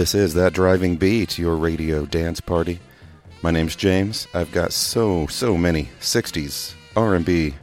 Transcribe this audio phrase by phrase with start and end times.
[0.00, 2.80] This is That Driving Beat, your radio dance party.
[3.42, 4.28] My name's James.
[4.32, 7.54] I've got so, so many 60s, R&B,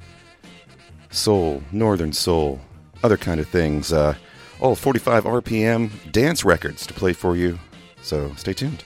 [1.10, 2.62] soul, northern soul,
[3.02, 3.92] other kind of things.
[3.92, 4.14] Uh,
[4.60, 7.58] all 45 RPM dance records to play for you.
[8.04, 8.84] So stay tuned.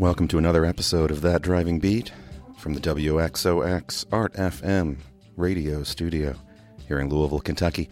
[0.00, 2.10] Welcome to another episode of That Driving Beat
[2.56, 4.96] from the WXOX Art FM
[5.36, 6.36] radio studio
[6.88, 7.90] here in Louisville, Kentucky.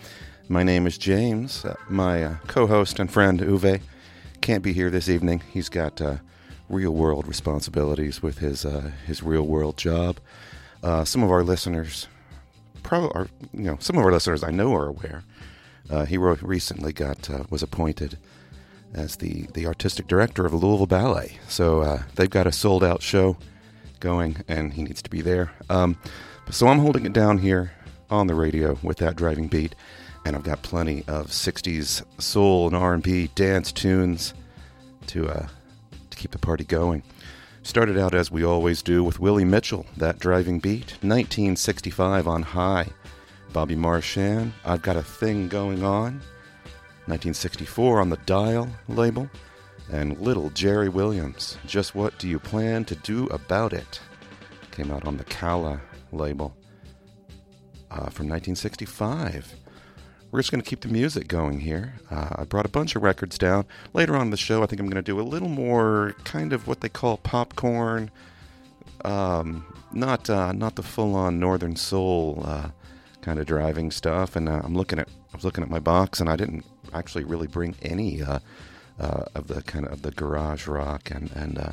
[0.48, 1.66] My name is James.
[1.66, 3.82] Uh, my uh, co host and friend Uwe
[4.40, 5.42] can't be here this evening.
[5.52, 6.16] He's got uh,
[6.70, 10.18] real world responsibilities with his, uh, his real world job.
[10.82, 12.08] Uh, some of our listeners,
[12.82, 15.24] probably, are, you know, some of our listeners I know are aware.
[15.90, 18.16] Uh, he recently got was appointed
[18.94, 21.38] as the, the artistic director of Louisville Ballet.
[21.48, 23.36] So uh, they've got a sold out show
[24.00, 25.52] going, and he needs to be there.
[25.68, 25.98] Um,
[26.50, 27.72] so I'm holding it down here
[28.10, 29.74] on the radio with that driving beat,
[30.24, 34.34] and I've got plenty of '60s soul and R&B dance tunes
[35.08, 35.48] to uh,
[36.10, 37.02] to keep the party going.
[37.62, 42.86] Started out as we always do with Willie Mitchell, that driving beat, 1965 on Hi.
[43.52, 46.22] Bobby Marchan, I've got a thing going on.
[47.08, 49.30] 1964 on the Dial label,
[49.90, 54.00] and Little Jerry Williams, Just What Do You Plan to Do About It?
[54.72, 55.80] Came out on the Calla
[56.12, 56.54] label
[57.90, 59.54] uh, from 1965.
[60.30, 61.94] We're just going to keep the music going here.
[62.10, 63.64] Uh, I brought a bunch of records down.
[63.94, 66.52] Later on in the show, I think I'm going to do a little more kind
[66.52, 68.10] of what they call popcorn.
[69.06, 72.68] Um, not uh, not the full-on Northern Soul uh,
[73.22, 74.36] kind of driving stuff.
[74.36, 77.24] And uh, I'm looking at I was looking at my box, and I didn't actually
[77.24, 78.38] really bring any uh,
[78.98, 81.72] uh, of the kind of the garage rock and and uh,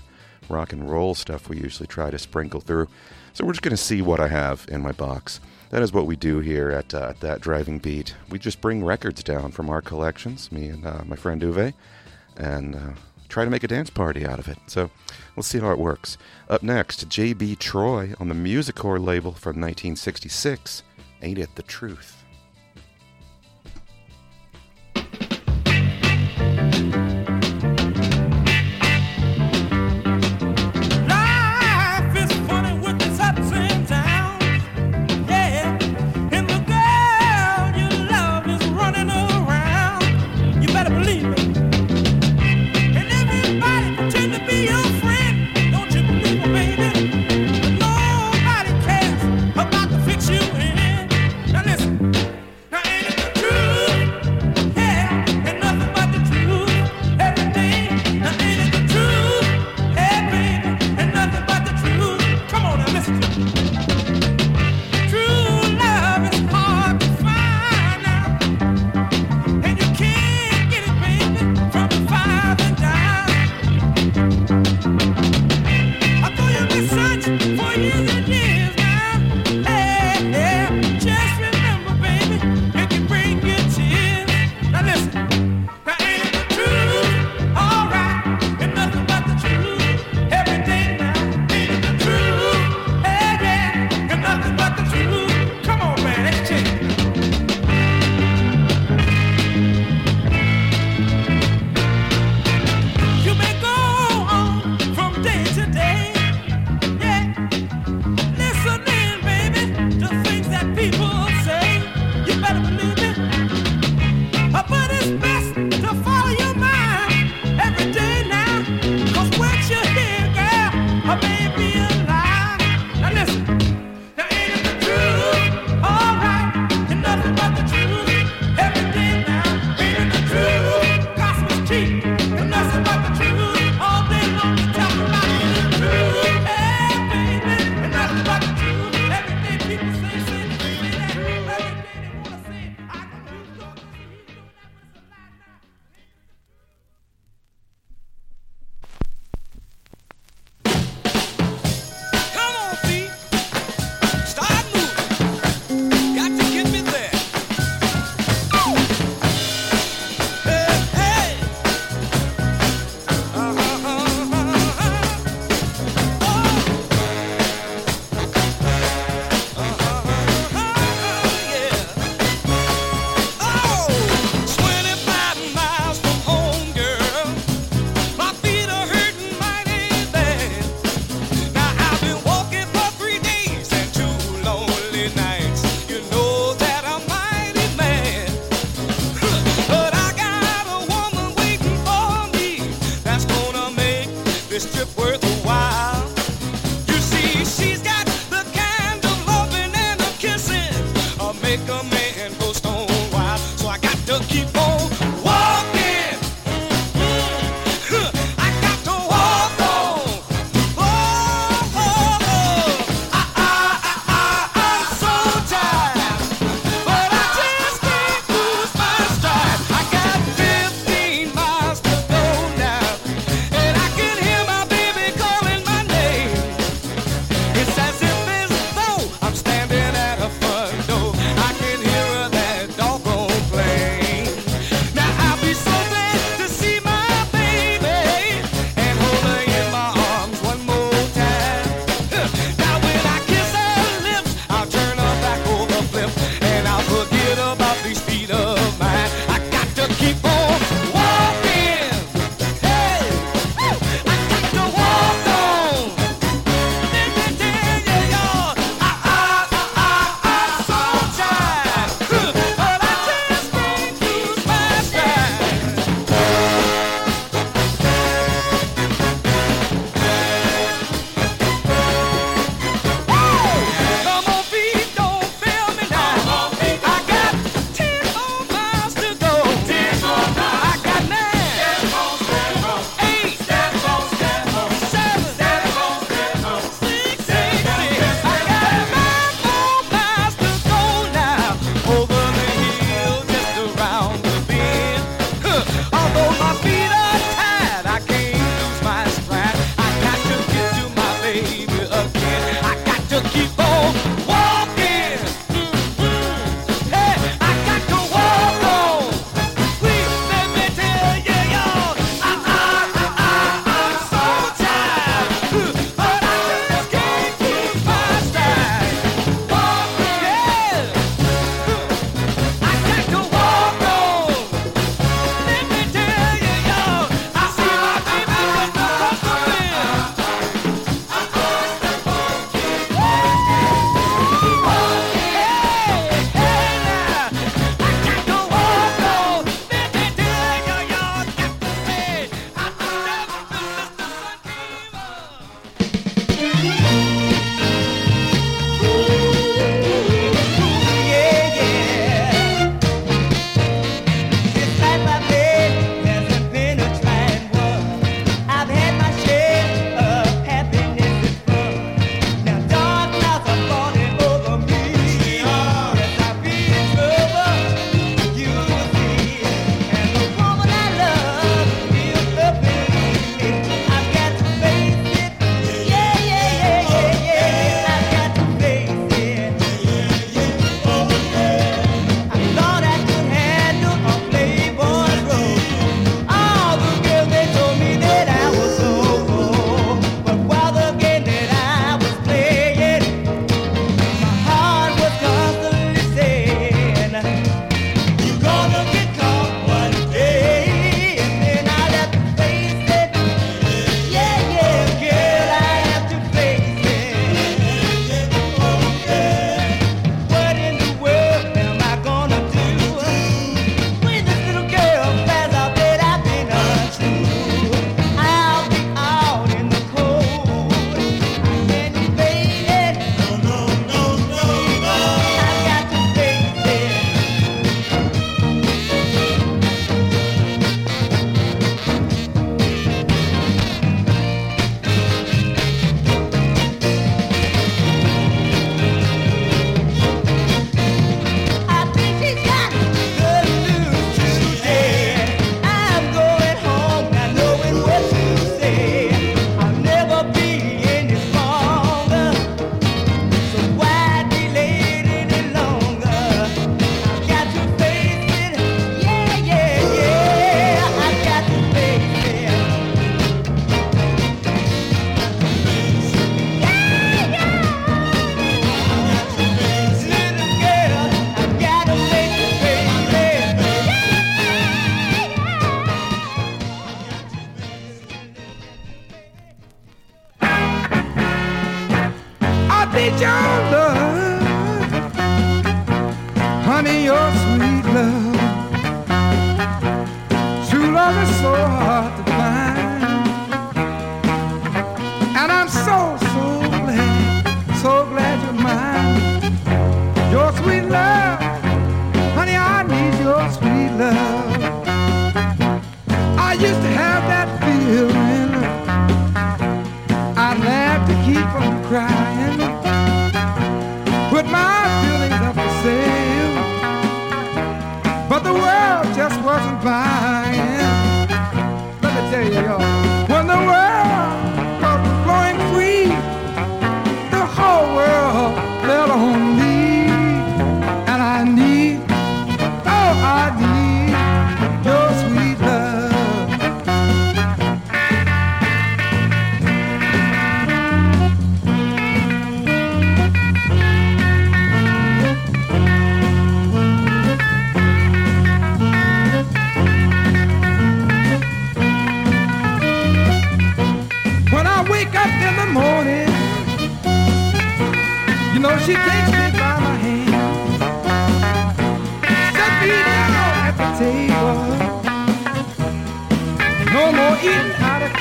[0.49, 2.87] rock and roll stuff we usually try to sprinkle through.
[3.33, 5.39] So we're just going to see what I have in my box.
[5.71, 8.15] That is what we do here at, uh, at that driving beat.
[8.29, 11.73] We just bring records down from our collections, me and uh, my friend Uwe,
[12.37, 12.91] and uh,
[13.27, 14.57] try to make a dance party out of it.
[14.67, 14.89] So
[15.35, 16.17] we'll see how it works.
[16.49, 17.57] Up next, J.B.
[17.57, 20.83] Troy on the Musicor label from 1966.
[21.21, 22.24] Ain't it the truth?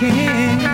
[0.03, 0.74] Eating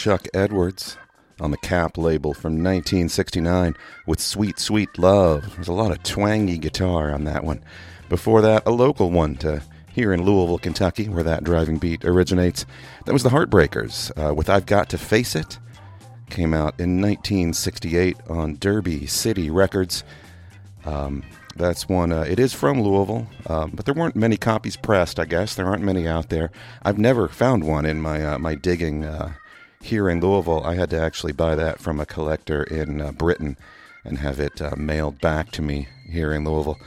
[0.00, 0.96] Chuck Edwards
[1.40, 5.54] on the Cap label from 1969 with Sweet Sweet Love.
[5.54, 7.62] There's a lot of twangy guitar on that one.
[8.08, 12.64] Before that, a local one to here in Louisville, Kentucky, where that driving beat originates.
[13.04, 15.58] That was the Heartbreakers uh, with I've Got to Face It.
[16.30, 20.02] Came out in 1968 on Derby City Records.
[20.86, 21.22] Um,
[21.56, 22.10] that's one.
[22.10, 25.20] Uh, it is from Louisville, um, but there weren't many copies pressed.
[25.20, 26.50] I guess there aren't many out there.
[26.82, 29.34] I've never found one in my uh, my digging uh,
[29.80, 30.64] here in Louisville.
[30.64, 33.56] I had to actually buy that from a collector in uh, Britain
[34.04, 36.78] and have it uh, mailed back to me here in Louisville.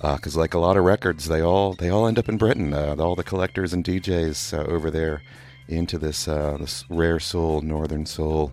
[0.00, 2.72] Because like a lot of records, they all they all end up in Britain.
[2.72, 5.22] Uh, all the collectors and DJs uh, over there
[5.66, 8.52] into this uh, this rare soul, northern soul.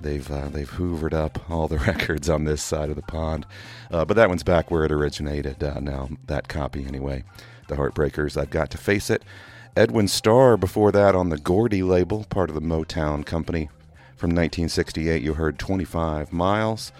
[0.00, 3.46] They've uh, they've hoovered up all the records on this side of the pond,
[3.90, 5.62] uh, but that one's back where it originated.
[5.62, 7.24] Uh, now that copy anyway,
[7.68, 8.40] the Heartbreakers.
[8.40, 9.22] I've got to face it.
[9.76, 13.68] Edwin Starr before that on the Gordy label, part of the Motown company.
[14.16, 16.90] From 1968, you heard 25 Miles,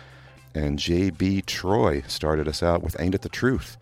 [0.55, 1.43] and J.B.
[1.43, 3.77] Troy started us out with Ain't It the Truth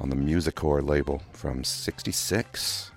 [0.00, 2.92] on the Musicor label from 66.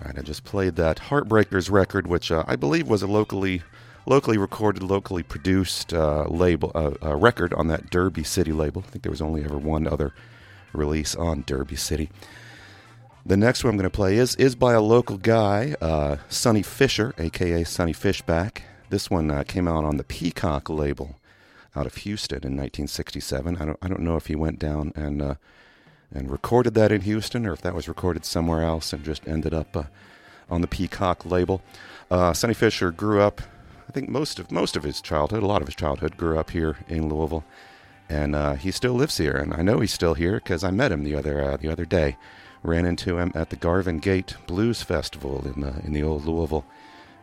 [0.00, 3.62] All right, I just played that Heartbreakers record, which uh, I believe was a locally
[4.06, 8.82] locally recorded, locally produced uh, label uh, uh, record on that Derby City label.
[8.86, 10.14] I think there was only ever one other
[10.72, 12.08] release on Derby City.
[13.26, 16.62] The next one I'm going to play is is by a local guy, uh, Sonny
[16.62, 18.62] Fisher, aka Sonny Fishback.
[18.90, 21.16] This one uh, came out on the Peacock label
[21.76, 23.56] out of Houston in 1967.
[23.56, 25.34] I don't I don't know if he went down and uh,
[26.14, 29.52] and recorded that in Houston or if that was recorded somewhere else and just ended
[29.52, 29.82] up uh,
[30.48, 31.60] on the Peacock label.
[32.10, 33.42] Uh, Sonny Fisher grew up,
[33.88, 36.50] I think most of most of his childhood, a lot of his childhood, grew up
[36.50, 37.44] here in Louisville,
[38.08, 39.36] and uh, he still lives here.
[39.36, 41.84] And I know he's still here because I met him the other uh, the other
[41.84, 42.16] day.
[42.62, 46.64] Ran into him at the Garvin Gate Blues Festival in the in the old Louisville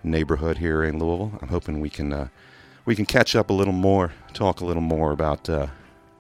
[0.04, 1.38] neighborhood here in Louisville.
[1.42, 2.28] I'm hoping we can uh,
[2.86, 5.68] we can catch up a little more, talk a little more about uh,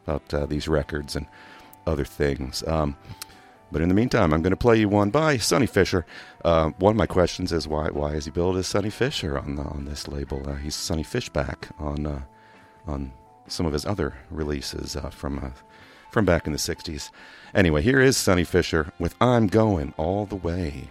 [0.05, 1.27] about uh, these records and
[1.87, 2.63] other things.
[2.67, 2.97] Um,
[3.71, 6.05] but in the meantime, I'm going to play you one by Sonny Fisher.
[6.43, 9.55] Uh, one of my questions is why why is he billed as Sonny Fisher on
[9.55, 10.47] the, on this label?
[10.47, 12.21] Uh, he's Sonny Fishback on uh,
[12.87, 13.11] on
[13.47, 15.49] some of his other releases uh, from uh,
[16.15, 17.11] from back in the '60s.
[17.53, 20.87] Anyway, here is Sonny Fisher with "I'm Going All the Way."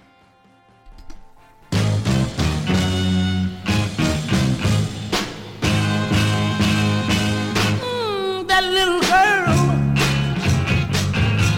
[7.81, 9.61] Mm, that little girl,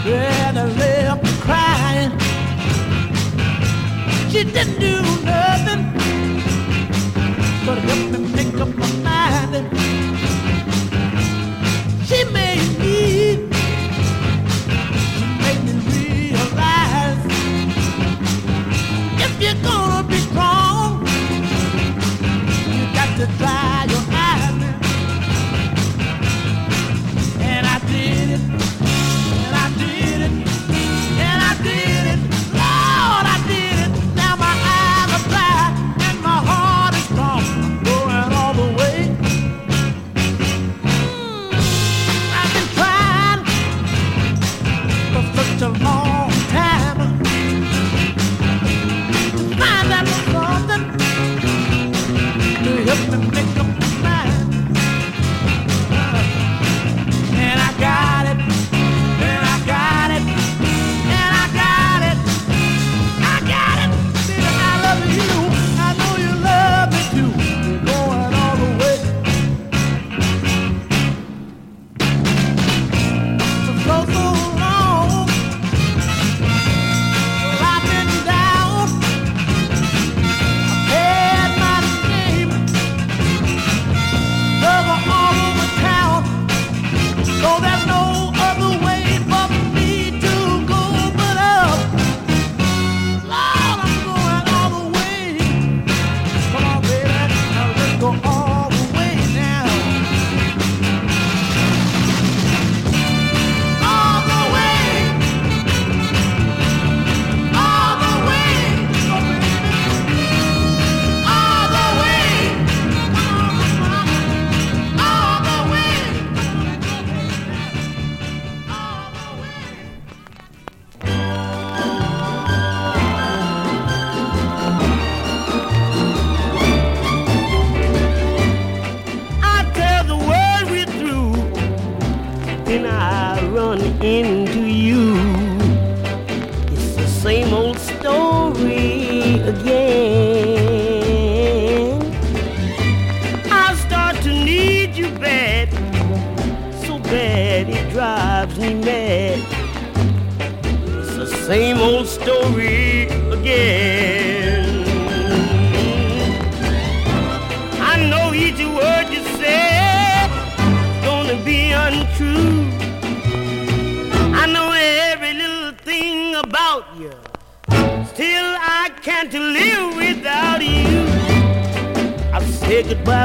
[0.07, 2.11] yeah, that left crying.
[4.31, 4.76] She didn't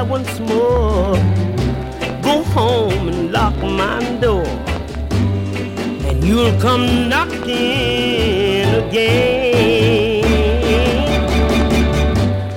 [0.02, 1.16] say once more.
[2.22, 4.46] Go home and lock my door.
[6.08, 10.24] And you'll come knocking again.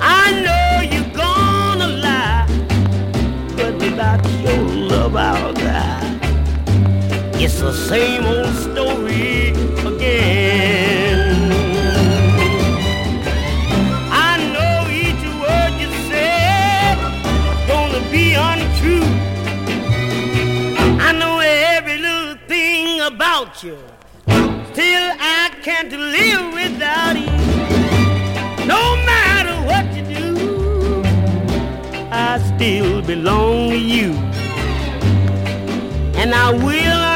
[0.02, 2.48] I know you're gonna lie,
[3.58, 6.20] but without your love I'll die.
[7.44, 9.15] It's the same old story
[23.66, 23.78] you.
[24.74, 27.36] Still, I can't live without you.
[28.68, 31.02] No matter what you do,
[32.12, 34.12] I still belong to you.
[36.22, 37.15] And I will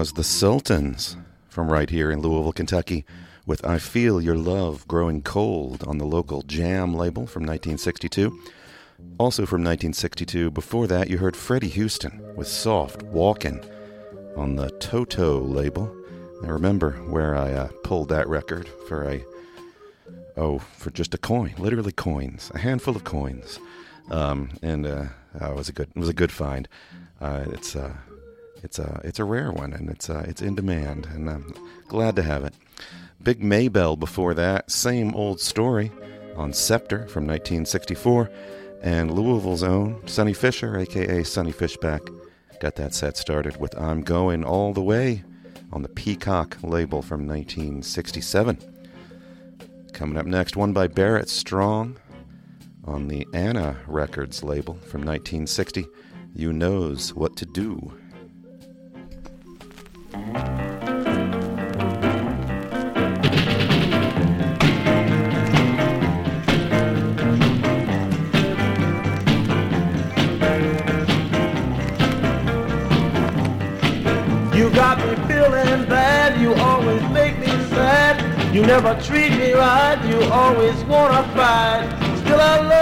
[0.00, 1.18] was the Sultans
[1.50, 3.04] from right here in Louisville, Kentucky,
[3.44, 8.28] with I Feel Your Love Growing Cold on the local Jam label from 1962.
[9.18, 13.62] Also from 1962, before that, you heard Freddie Houston with Soft Walkin'
[14.38, 15.94] on the Toto label.
[16.42, 19.22] I remember where I uh, pulled that record for a,
[20.38, 23.60] oh, for just a coin, literally coins, a handful of coins.
[24.10, 25.08] Um, and uh,
[25.38, 26.68] uh, it was a good, it was a good find.
[27.20, 27.92] Uh, it's, uh,
[28.62, 31.54] it's a it's a rare one, and it's uh, it's in demand, and I'm
[31.88, 32.54] glad to have it.
[33.22, 35.92] Big Maybelle before that, same old story
[36.36, 38.30] on Scepter from 1964,
[38.82, 42.02] and Louisville's own Sonny Fisher, aka Sonny Fishback,
[42.60, 45.24] got that set started with I'm Going All the Way
[45.72, 48.58] on the Peacock label from 1967.
[49.92, 51.98] Coming up next, one by Barrett Strong
[52.84, 55.86] on the Anna Records label from 1960,
[56.34, 57.99] You Knows What to Do.
[60.12, 60.18] You
[74.70, 78.52] got me feeling bad, you always make me sad.
[78.52, 81.86] You never treat me right, you always wanna fight.
[82.18, 82.79] Still I love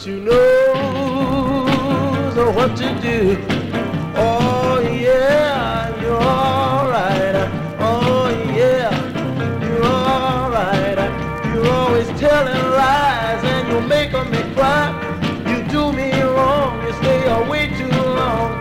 [0.00, 1.54] but you know
[2.54, 3.36] what to do.
[4.16, 7.34] Oh yeah, you're alright.
[7.78, 8.90] Oh yeah,
[9.62, 10.98] you're alright.
[11.54, 14.88] You're always telling lies and you're making me cry.
[15.46, 18.52] You do me wrong, you stay away too long.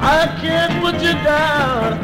[0.00, 1.98] I can't put you down.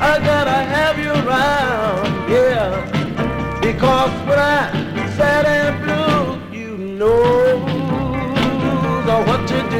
[0.00, 3.60] I gotta have you around, yeah.
[3.60, 4.83] Because when I'm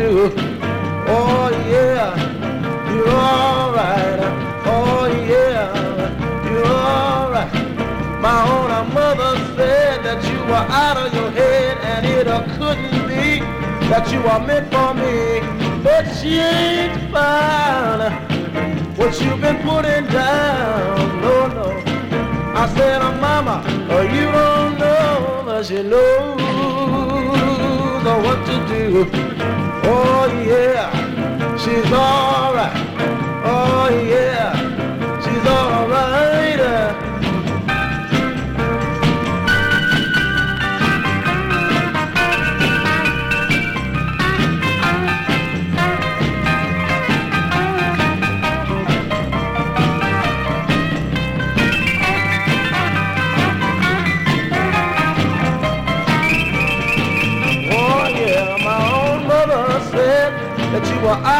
[0.05, 0.31] do.
[1.07, 2.13] Oh yeah,
[2.93, 4.21] you're alright.
[4.67, 5.73] Oh yeah,
[6.49, 7.53] you're alright.
[8.21, 12.43] My own uh, mother said that you were out of your head and it uh,
[12.57, 13.41] couldn't be
[13.89, 15.41] that you are meant for me.
[15.83, 18.03] But she ain't found
[18.99, 21.21] what you've been putting down.
[21.23, 21.69] No, no.
[22.55, 25.83] I said, oh, mama, oh, you don't know, but she
[28.05, 29.11] knows oh, what to do.
[29.85, 32.77] Oh, yeah, she's alright.
[33.47, 37.04] Oh, yeah, she's alright.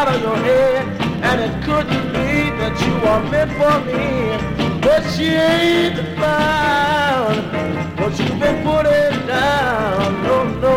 [0.05, 0.85] Out of your head
[1.23, 4.01] and it couldn't be that you are meant for me.
[4.81, 7.37] But she ain't found
[7.99, 10.23] what you've been putting down.
[10.23, 10.75] No, no.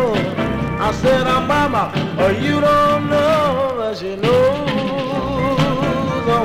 [0.81, 4.69] I said, oh, mama, oh, you don't know, but she knows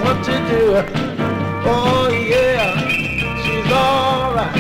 [0.05, 0.65] what to do.
[1.67, 2.67] Oh yeah,
[3.43, 4.55] she's alright.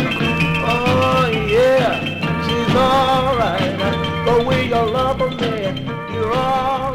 [0.72, 2.00] Oh yeah,
[2.46, 3.76] she's alright.
[4.26, 6.93] The way you love me, you're alright.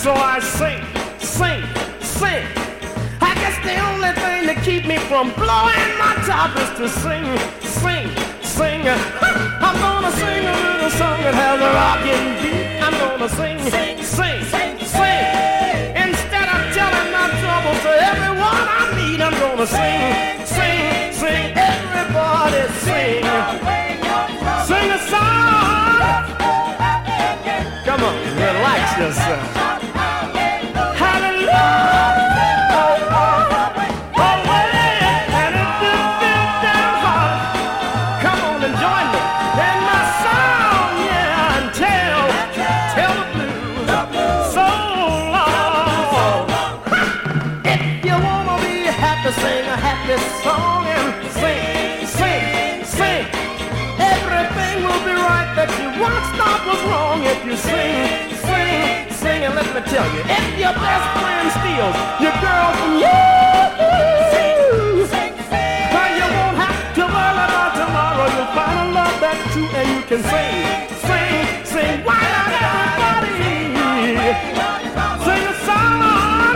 [0.00, 0.80] So I sing,
[1.20, 1.60] sing,
[2.00, 2.46] sing.
[3.20, 7.28] I guess the only thing to keep me from blowing my top is to sing,
[7.60, 8.08] sing,
[8.40, 8.80] sing.
[9.60, 12.80] I'm gonna sing a little song that has a rockin' beat.
[12.80, 14.40] I'm gonna sing, sing, sing,
[14.88, 15.20] sing.
[15.92, 20.00] Instead of telling my troubles to everyone I meet, I'm gonna sing,
[20.48, 21.44] sing, sing.
[21.52, 23.20] Everybody sing,
[24.64, 26.24] sing a song.
[27.84, 29.79] Come on, relax yourself.
[60.00, 63.20] Tell you, if your best friend steals your girl from you,
[65.94, 68.26] then you won't have to worry about tomorrow.
[68.34, 70.64] You'll find a love that's true and you can sing,
[71.08, 71.96] sing, sing.
[72.06, 73.44] Why not everybody?
[75.26, 76.54] Sing a song.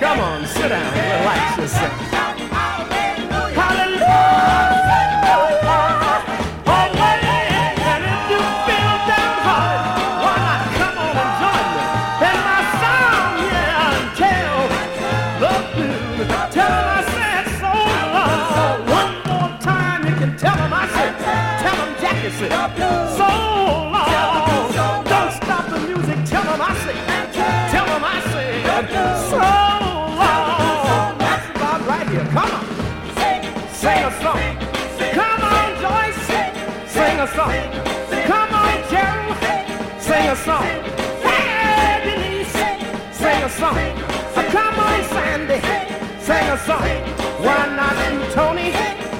[0.00, 2.23] Come on, sit down, relax yourself.
[34.24, 34.56] Song.
[35.12, 36.26] Come on Joyce
[36.94, 37.54] Sing a song
[38.30, 39.32] Come on Jerry
[40.00, 40.66] Sing a song
[41.22, 42.44] Fabby
[43.12, 43.76] Sing a song
[44.54, 45.60] Come on Sandy
[46.20, 46.88] Sing a song
[47.44, 48.72] Why not you, Tony?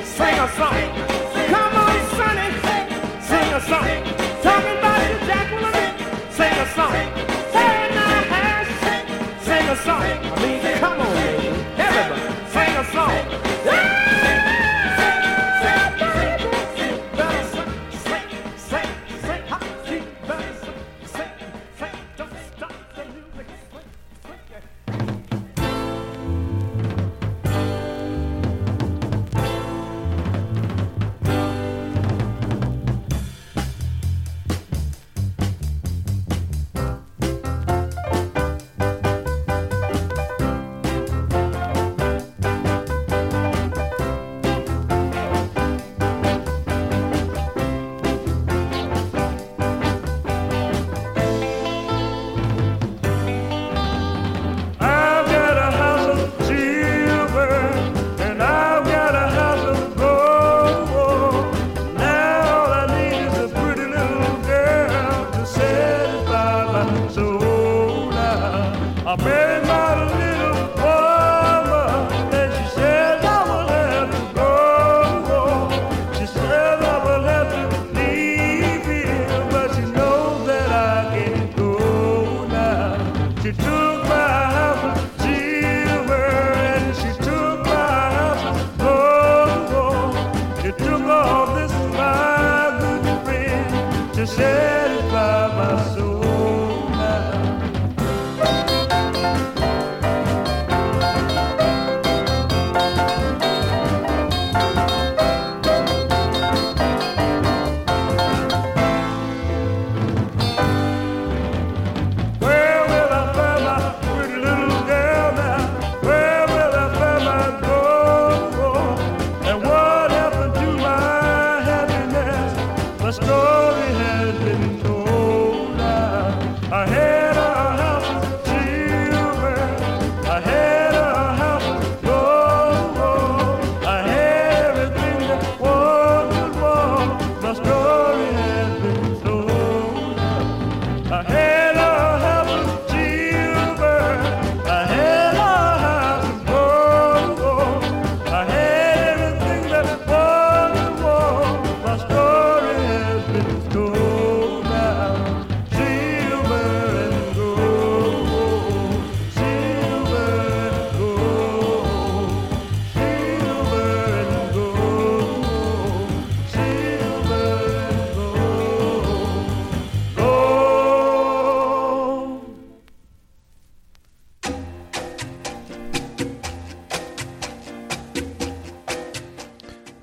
[0.05, 1.14] Sing a song.
[3.65, 4.05] Song.
[4.43, 6.31] Talking about you, Jacqueline.
[6.31, 7.34] Sing a song.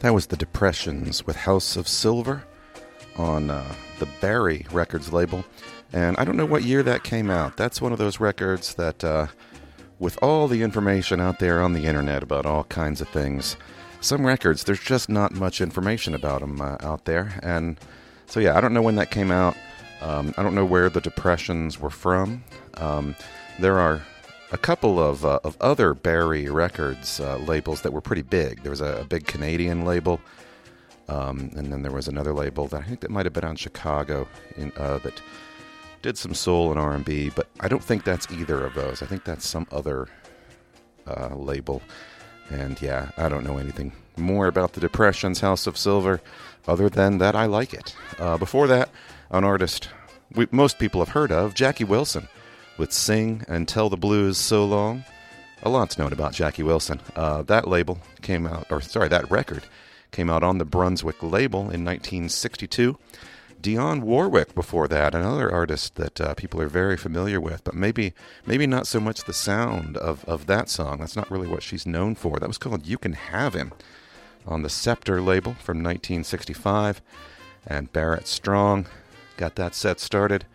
[0.02, 2.44] That was the Depressions with House of Silver
[3.18, 5.46] on uh, the Barry Records label.
[5.94, 7.56] And I don't know what year that came out.
[7.56, 9.28] That's one of those records that, uh,
[10.00, 13.58] with all the information out there on the internet about all kinds of things,
[14.00, 17.40] some records, there's just not much information about them uh, out there.
[17.44, 17.80] And
[18.26, 19.56] so, yeah, I don't know when that came out.
[20.02, 22.44] Um, I don't know where the Depressions were from.
[22.78, 23.16] Um,
[23.60, 24.02] there are
[24.52, 28.64] a couple of, uh, of other Barry Records uh, labels that were pretty big.
[28.64, 30.20] There was a, a big Canadian label,
[31.08, 33.56] um, and then there was another label that I think that might have been on
[33.56, 34.28] Chicago
[34.58, 35.22] in, uh, that
[36.02, 39.02] did some soul and R&B, but I don't think that's either of those.
[39.02, 40.08] I think that's some other
[41.08, 41.82] uh, label.
[42.50, 46.22] And yeah, I don't know anything more about the Depressions House of Silver
[46.68, 47.96] other than that I like it.
[48.20, 48.90] Uh, before that,
[49.30, 49.90] an artist
[50.34, 52.28] we, most people have heard of, Jackie Wilson,
[52.82, 55.06] with Sing and Tell the Blues So Long.
[55.62, 57.00] A lot's known about Jackie Wilson.
[57.16, 59.66] Uh, that label came out, or sorry, that record
[60.10, 62.98] came out on the Brunswick label in 1962.
[63.62, 68.16] Dionne Warwick before that, another artist that uh, people are very familiar with, but maybe
[68.48, 71.02] maybe not so much the sound of, of that song.
[71.02, 72.40] That's not really what she's known for.
[72.40, 73.74] That was called You Can Have Him
[74.48, 77.00] on the Scepter label from 1965.
[77.68, 78.88] And Barrett Strong
[79.38, 80.46] got that set started.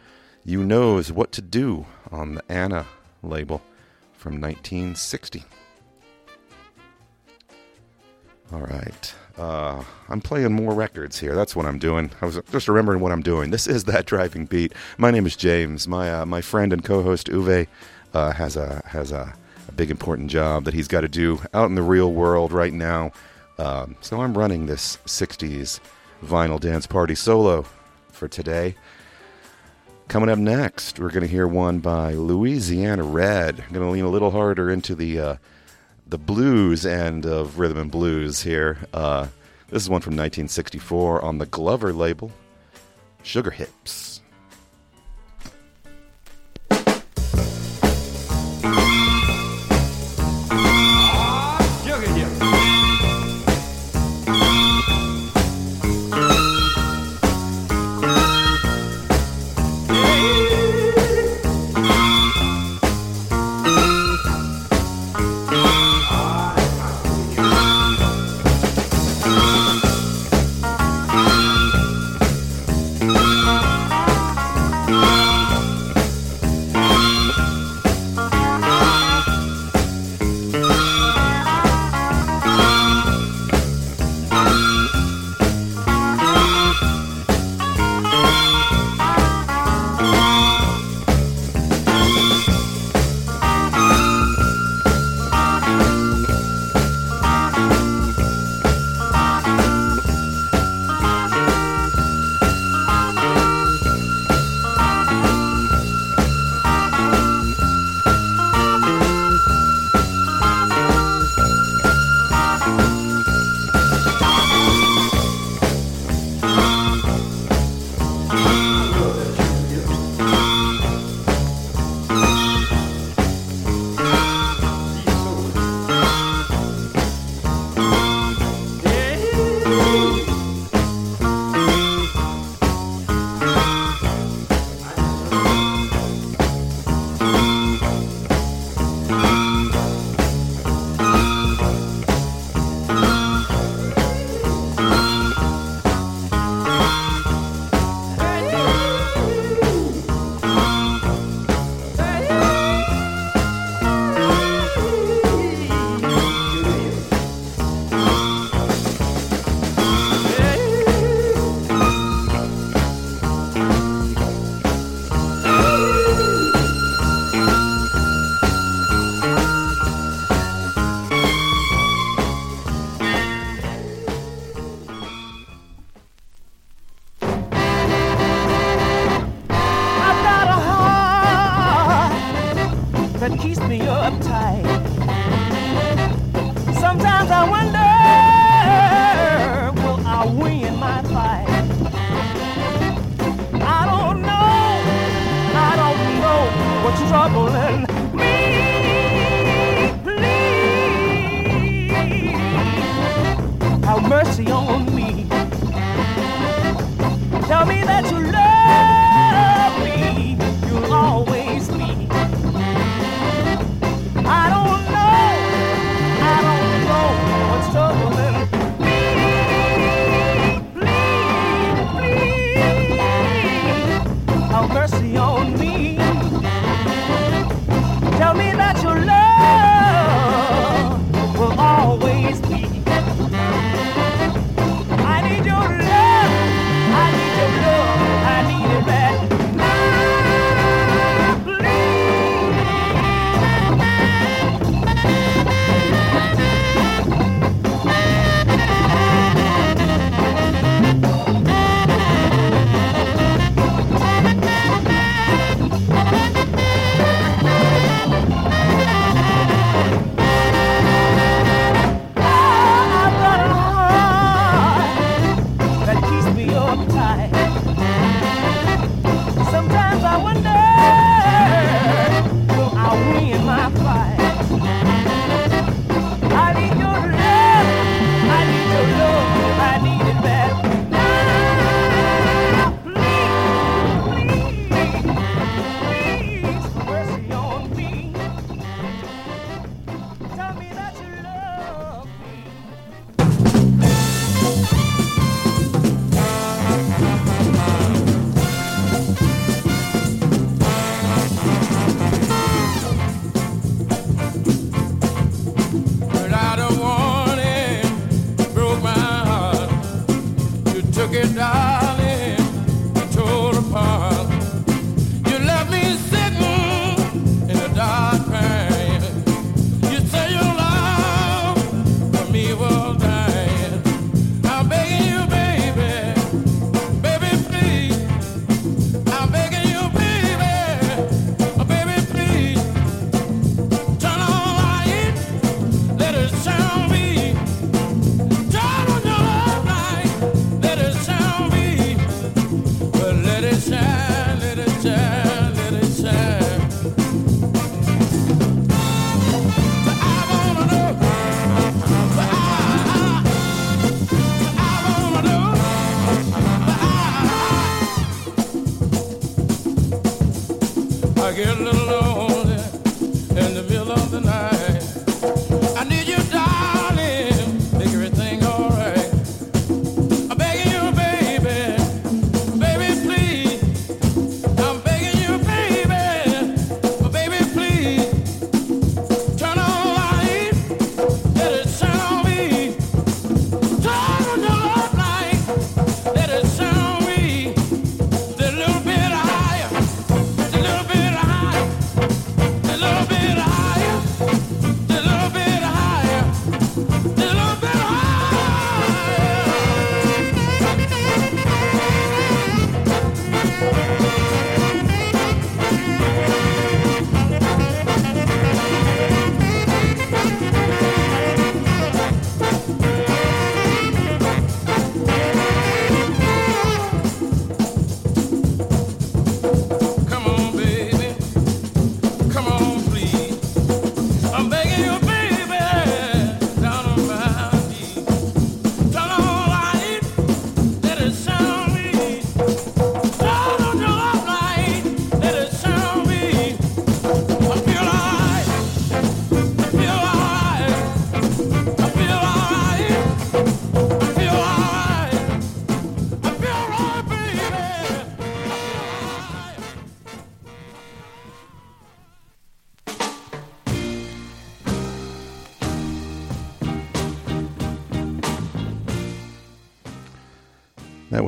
[0.48, 2.86] You Knows What to Do on the Anna
[3.20, 3.60] label
[4.12, 5.42] from 1960.
[8.52, 9.14] All right.
[9.36, 11.34] Uh, I'm playing more records here.
[11.34, 12.12] That's what I'm doing.
[12.20, 13.50] I was just remembering what I'm doing.
[13.50, 14.72] This is that driving beat.
[14.98, 15.88] My name is James.
[15.88, 17.66] My uh, my friend and co-host Uwe
[18.14, 19.34] uh, has a has a,
[19.66, 22.72] a, big important job that he's got to do out in the real world right
[22.72, 23.10] now.
[23.58, 25.80] Um, so I'm running this '60s
[26.22, 27.66] vinyl dance party solo
[28.12, 28.76] for today.
[30.08, 33.60] Coming up next, we're going to hear one by Louisiana Red.
[33.60, 35.36] I'm going to lean a little harder into the uh,
[36.06, 38.78] the blues end of rhythm and blues here.
[38.94, 39.26] Uh,
[39.68, 42.30] this is one from 1964 on the Glover label,
[43.24, 44.15] Sugar Hips.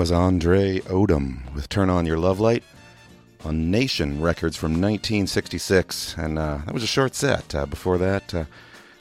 [0.09, 2.65] Was Andre Odom with Turn On Your Love Light
[3.45, 6.17] on Nation Records from 1966.
[6.17, 7.55] And uh, that was a short set.
[7.55, 8.45] Uh, before that, uh,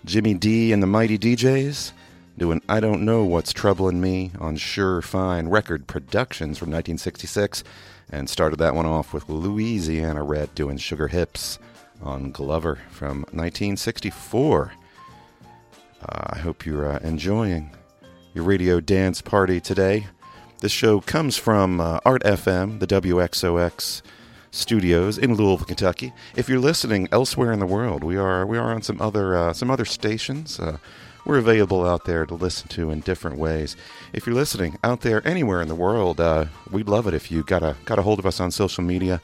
[0.04, 1.94] Jimmy Dee and the Mighty Dee Jays
[2.38, 7.64] doing I Don't Know What's Troubling Me on Sure Fine Record Productions from 1966.
[8.12, 11.58] And started that one off with Louisiana Red doing Sugar Hips
[12.02, 14.74] on Glover from 1964.
[16.02, 17.74] Uh, I hope you're uh, enjoying
[18.34, 20.08] your radio dance party today.
[20.60, 24.02] This show comes from uh, Art FM, the WXOX
[24.50, 26.14] studios in Louisville, Kentucky.
[26.36, 29.54] If you're listening elsewhere in the world, we are we are on some other uh,
[29.54, 30.60] some other stations.
[30.60, 30.78] Uh,
[31.26, 33.76] we're available out there to listen to in different ways.
[34.14, 37.44] If you're listening out there anywhere in the world, uh, we'd love it if you
[37.44, 39.22] got a got a hold of us on social media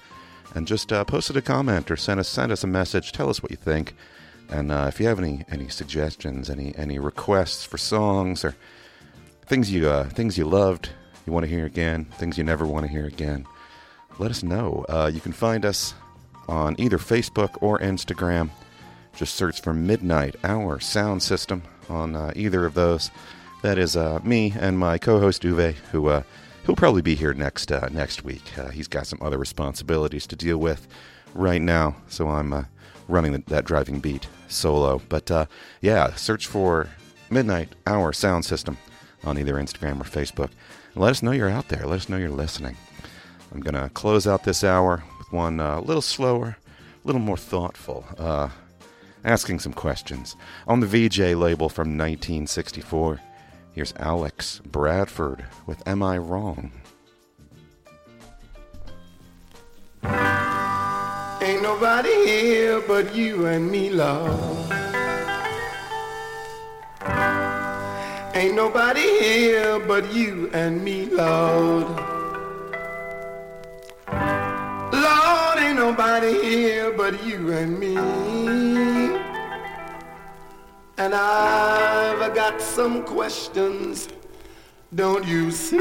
[0.54, 3.12] and just uh, posted a comment or send us send us a message.
[3.12, 3.96] Tell us what you think,
[4.50, 8.56] and uh, if you have any any suggestions, any any requests for songs or
[9.48, 10.92] things you things you loved,
[11.26, 13.46] you want to hear again, things you never want to hear again,
[14.20, 14.86] let us know.
[14.90, 15.94] Uh, you can find us
[16.48, 18.50] on either Facebook or Instagram.
[19.16, 23.12] Just search for Midnight Hour Sound System on uh, either of those.
[23.62, 26.24] That is uh, me and my co-host Uwe, who uh,
[26.66, 28.58] he'll probably be here next uh, next week.
[28.58, 30.88] Uh, he's got some other responsibilities to deal with
[31.34, 32.64] right now, so I'm uh,
[33.08, 35.02] running the, that driving beat solo.
[35.10, 35.48] But
[35.82, 36.90] yeah, search for
[37.30, 38.78] Midnight Hour Sound System
[39.24, 40.50] on either Instagram or Facebook.
[40.96, 41.86] Let us know you're out there.
[41.88, 42.78] Let us know you're listening.
[43.52, 46.58] I'm going to close out this hour with one uh, a little slower,
[47.04, 48.50] a little more thoughtful, uh,
[49.26, 50.36] asking some questions.
[50.68, 53.20] On the Vee-Jay label from 1964,
[53.74, 56.72] here's Alex Bradford with Am I Wrong?
[60.04, 64.83] Ain't nobody here but you and me, love.
[68.36, 71.86] Ain't nobody here but you and me, Lord.
[74.92, 77.96] Lord, ain't nobody here but you and me.
[80.98, 84.10] And I've got some questions,
[84.96, 85.78] don't you see?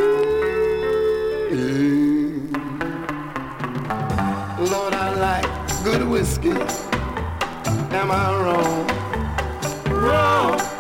[4.59, 6.51] Lord, I like good whiskey.
[6.51, 8.87] Am I wrong?
[10.03, 10.72] Wrong.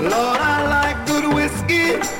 [0.00, 2.17] Lord, I like good whiskey.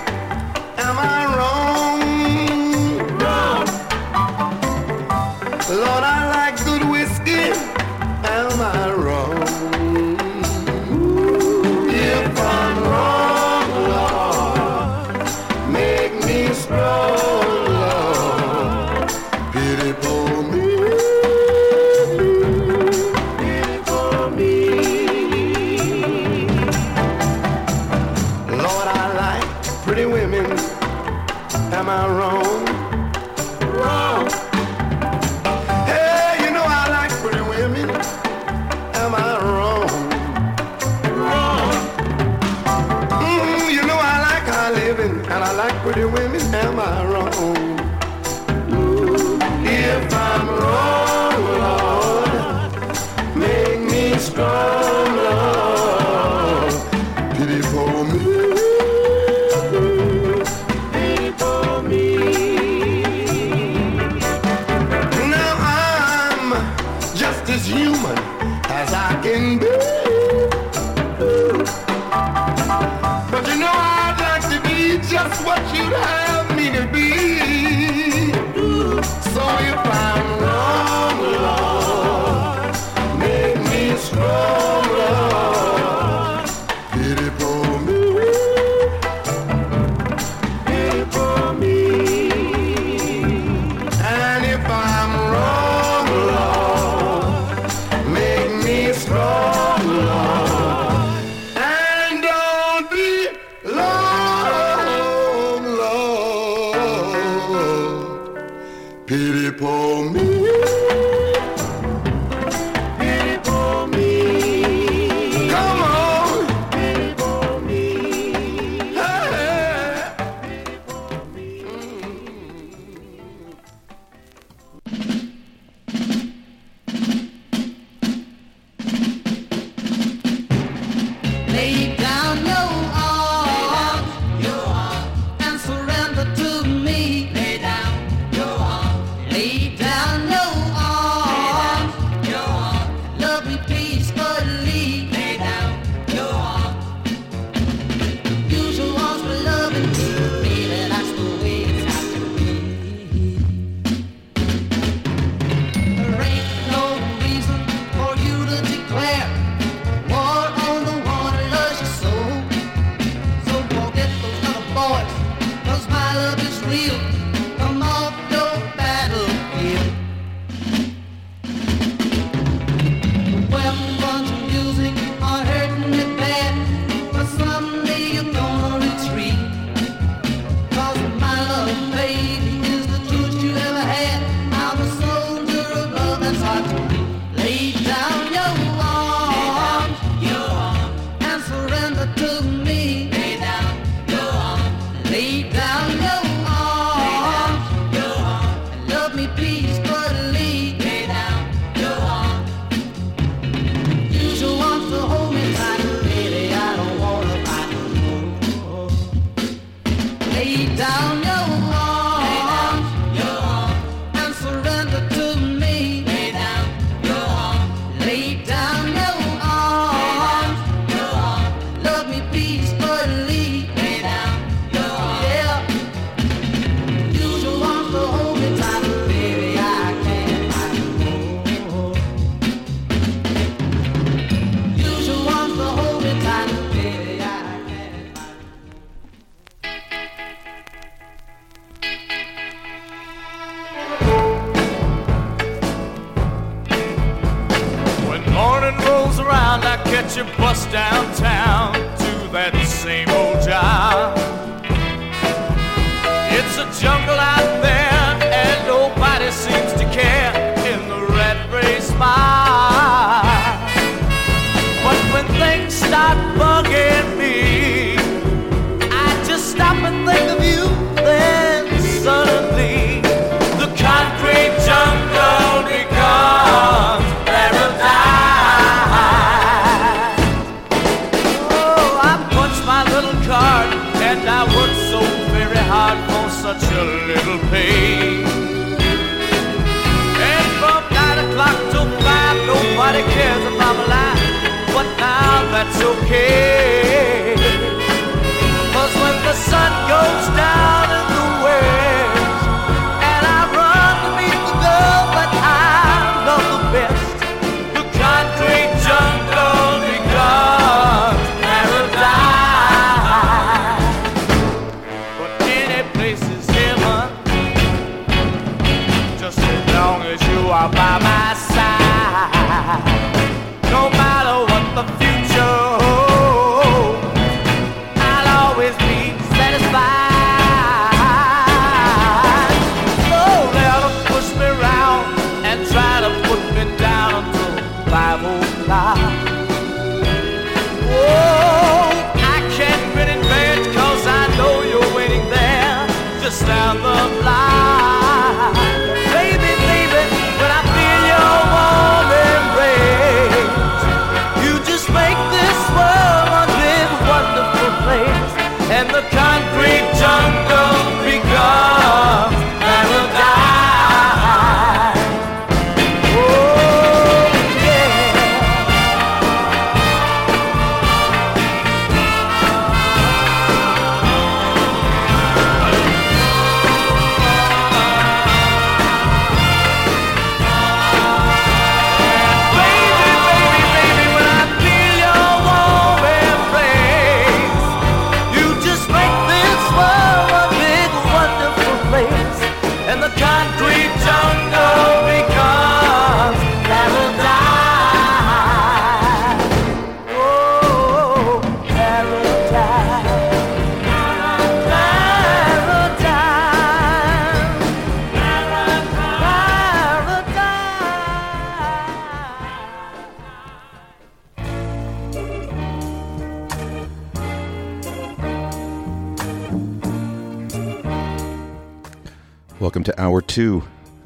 [423.38, 423.62] Two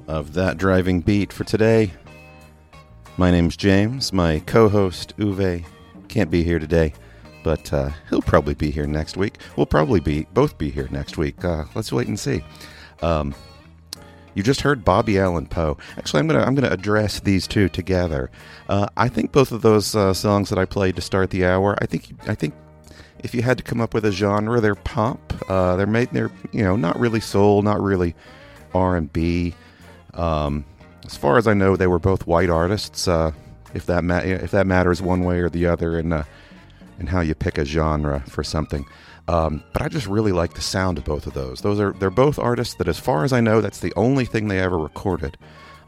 [0.09, 1.91] of That Driving Beat for today.
[3.16, 4.12] My name's James.
[4.12, 5.64] My co host, Uwe,
[6.09, 6.93] can't be here today,
[7.43, 9.39] but uh, he'll probably be here next week.
[9.57, 11.43] We'll probably be both be here next week.
[11.43, 12.45] Uh, let's wait and see.
[13.01, 13.35] Um,
[14.35, 15.78] you just heard Bobby Allen Poe.
[15.97, 18.30] Actually, I'm gonna I'm gonna address these two together.
[18.68, 21.78] Uh, I think both of those uh, songs that I played to start the hour.
[21.80, 22.53] I think I think
[23.20, 25.33] if you had to come up with a genre, they're pop.
[25.49, 26.11] Uh, they're made.
[26.11, 28.14] They're you know not really soul, not really
[28.75, 29.55] R and B.
[30.14, 30.64] Um,
[31.05, 33.09] as far as I know, they were both white artists.
[33.09, 33.33] Uh,
[33.75, 36.25] if that ma- if that matters one way or the other, in uh,
[36.99, 38.85] in how you pick a genre for something.
[39.29, 41.61] Um, but I just really like the sound of both of those.
[41.61, 44.49] Those are they're both artists that, as far as I know, that's the only thing
[44.49, 45.39] they ever recorded.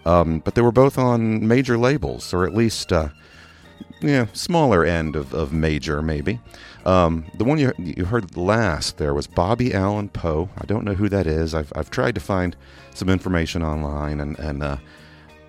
[0.06, 3.08] Um, but they were both on major labels, or at least, uh,
[4.02, 6.40] yeah, smaller end of, of major, maybe.
[6.84, 10.50] Um, the one you you heard last there was Bobby Allen Poe.
[10.58, 11.54] I don't know who that is.
[11.54, 12.56] I've I've tried to find
[12.94, 14.76] some information online, and and uh,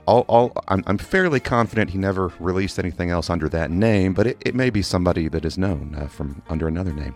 [0.06, 4.28] all, all I'm, I'm fairly confident he never released anything else under that name, but
[4.28, 7.16] it, it may be somebody that is known uh, from under another name.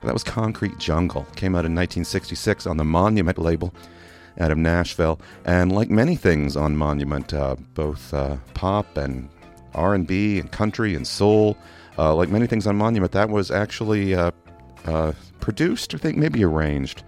[0.00, 1.26] But that was Concrete Jungle.
[1.36, 3.72] Came out in 1966 on the Monument label
[4.40, 9.28] out of Nashville, and like many things on Monument, uh, both uh, pop and
[9.74, 11.56] R&B and country and soul,
[11.98, 14.30] uh, like many things on Monument, that was actually uh,
[14.84, 17.02] uh, produced, I think, maybe arranged.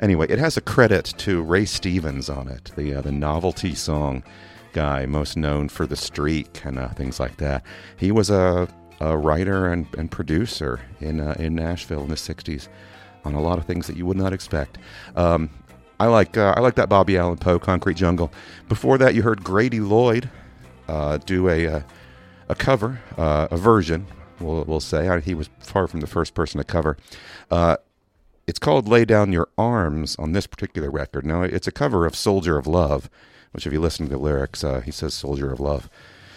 [0.00, 4.24] Anyway, it has a credit to Ray Stevens on it, the uh, the novelty song
[4.72, 7.64] guy, most known for The Streak and uh, things like that.
[7.96, 8.68] He was a,
[9.00, 12.68] a writer and, and producer in uh, in Nashville in the '60s
[13.24, 14.78] on a lot of things that you would not expect.
[15.16, 15.48] Um,
[16.00, 18.32] I like I like that Bobby Allen Poe Concrete Jungle.
[18.68, 20.28] Before that, you heard Grady Lloyd
[21.24, 21.84] do a
[22.48, 24.06] a cover, uh, a version.
[24.40, 26.96] We'll, we'll say he was far from the first person to cover.
[27.50, 27.76] Uh,
[28.46, 31.24] it's called Lay Down Your Arms on this particular record.
[31.24, 33.08] Now, it's a cover of Soldier of Love,
[33.52, 35.88] which, if you listen to the lyrics, uh, he says Soldier of Love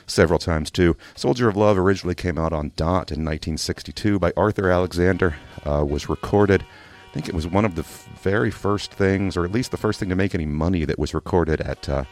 [0.05, 0.95] several times too.
[1.15, 5.35] Soldier of Love originally came out on Dot in 1962 by Arthur Alexander,
[5.65, 6.63] uh, was recorded.
[7.09, 9.77] I think it was one of the f- very first things, or at least the
[9.77, 12.05] first thing to make any money that was recorded at uh,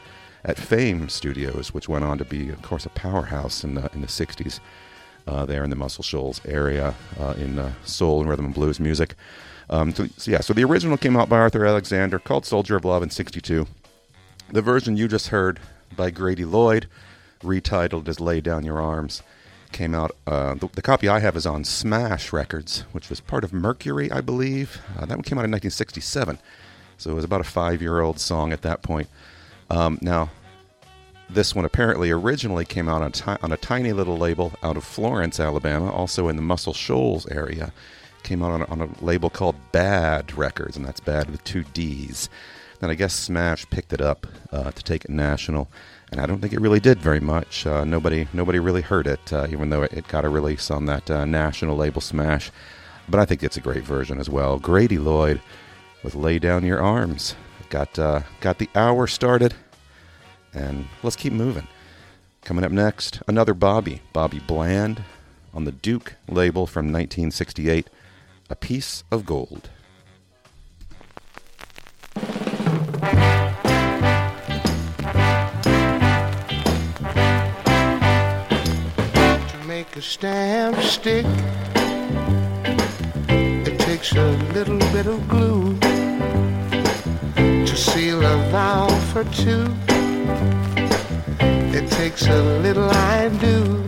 [0.45, 4.01] at Fame Studios, which went on to be, of course, a powerhouse in the in
[4.01, 4.59] the 60s.
[5.27, 8.79] Uh, there in the Muscle Shoals area uh, in uh, soul and rhythm and blues
[8.79, 9.15] music.
[9.71, 12.85] Um, so, so, yeah, so the original came out by Arthur Alexander called Soldier of
[12.85, 13.65] Love in 62.
[14.51, 15.59] The version you just heard
[15.95, 16.87] by Grady Lloyd,
[17.41, 19.23] retitled as Lay Down Your Arms,
[19.71, 20.15] came out.
[20.27, 24.11] Uh, the, the copy I have is on Smash Records, which was part of Mercury,
[24.11, 24.79] I believe.
[24.95, 26.37] Uh, that one came out in 1967.
[26.99, 29.09] So it was about a five year old song at that point.
[29.69, 30.29] Um, now,
[31.29, 34.83] this one apparently originally came out on, ti- on a tiny little label out of
[34.83, 37.73] Florence, Alabama, also in the Muscle Shoals area.
[38.23, 41.63] Came out on a, on a label called Badd Records, and that's bad with two
[41.63, 42.29] D's.
[42.79, 45.67] Then I guess Smash picked it up uh, to take it national,
[46.11, 47.65] and I don't think it really did very much.
[47.65, 50.85] Uh, nobody nobody really heard it, uh, even though it, it got a release on
[50.87, 52.51] that uh, national label Smash.
[53.07, 54.59] But I think it's a great version as well.
[54.59, 55.39] Grady Lloyd
[56.03, 57.35] with "Lay Down Your Arms."
[57.69, 59.53] Got uh, got the hour started,
[60.53, 61.67] and let's keep moving.
[62.43, 65.03] Coming up next, another Bobby, Bobby Bland,
[65.53, 67.89] on the Duke label from 1968,
[68.49, 69.69] "A Piece of Gold."
[79.49, 81.25] to make a stamp stick.
[83.27, 85.77] It takes a little bit of glue
[87.75, 89.65] seal a vow for two.
[91.77, 93.83] It takes a little I do.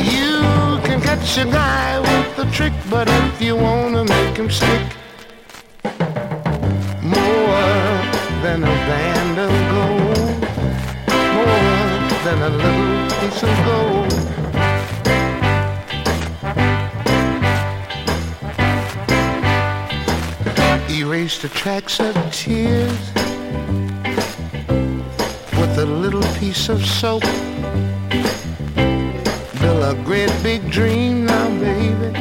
[0.00, 4.96] You can catch a guy with a trick, but if you wanna make him stick
[7.02, 7.82] more
[8.42, 10.42] than a band of gold
[11.34, 14.41] more than a little piece of gold.
[20.94, 22.98] Erase the tracks of tears
[25.56, 27.22] with a little piece of soap.
[29.60, 32.12] Build a great big dream now, baby,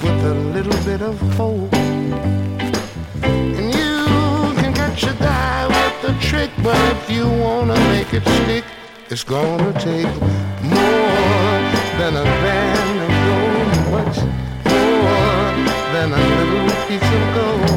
[0.00, 1.74] with a little bit of hope.
[3.24, 8.22] And you can catch a guy with a trick, but if you wanna make it
[8.22, 8.64] stick,
[9.10, 10.14] it's gonna take
[10.62, 11.60] more
[11.98, 12.93] than a band
[15.94, 17.70] than a little piece of gold.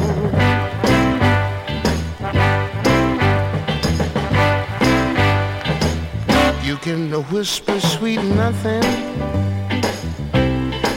[6.66, 8.84] You can whisper sweet nothing,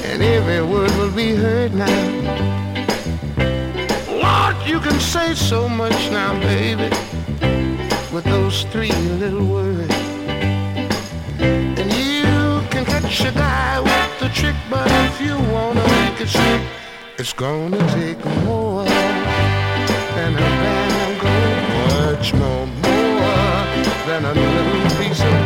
[0.10, 2.02] and every word will be heard now.
[4.24, 6.90] Lord, you can say so much now, baby,
[8.12, 9.94] with those three little words.
[11.80, 16.28] And you can catch a guy with the trick, but if you wanna, make can
[16.28, 16.81] slip.
[17.18, 23.66] It's gonna take more, than a band, gonna much more, more
[24.08, 25.41] than a little piece of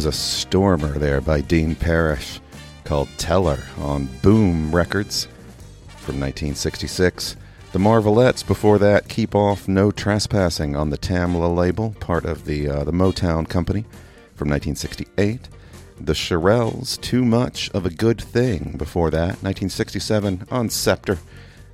[0.00, 2.40] was a stormer there by Dean Parrish
[2.84, 5.26] called Tell Her on Boom Records
[5.88, 7.36] from 1966.
[7.72, 12.66] The Marvelettes before that, Keep Off No Trespassing on the Tamla label, part of the,
[12.66, 13.82] uh, the Motown Company
[14.34, 15.50] from 1968.
[16.00, 21.18] The Shirelles, Too Much of a Good Thing before that, 1967 on Scepter.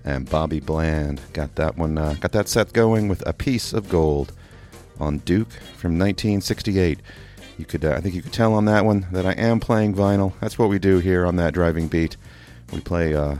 [0.04, 3.88] And Bobby Bland got that one, uh, got that set going with A Piece of
[3.88, 4.32] Gold
[4.98, 6.98] on Duke from 1968.
[7.58, 9.94] You could, uh, I think you could tell on that one that I am playing
[9.94, 10.34] vinyl.
[10.40, 12.16] That's what we do here on that driving beat.
[12.72, 13.36] We play uh,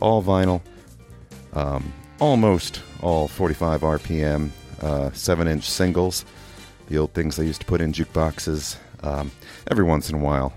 [0.00, 0.60] all vinyl,
[1.52, 4.50] um, almost all 45 RPM,
[4.80, 6.24] uh, seven-inch singles,
[6.88, 8.76] the old things they used to put in jukeboxes.
[9.02, 9.30] Um,
[9.70, 10.52] every once in a while,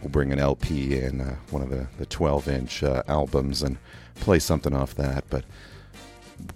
[0.00, 3.76] we'll bring an LP in, uh, one of the the 12-inch uh, albums, and
[4.16, 5.24] play something off that.
[5.30, 5.44] But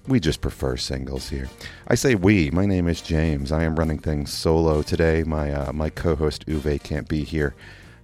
[0.07, 1.49] we just prefer singles here.
[1.89, 2.51] I say we.
[2.51, 3.53] My name is James.
[3.53, 5.25] I am running things solo today.
[5.25, 7.55] My uh, my co-host Uwe can't be here,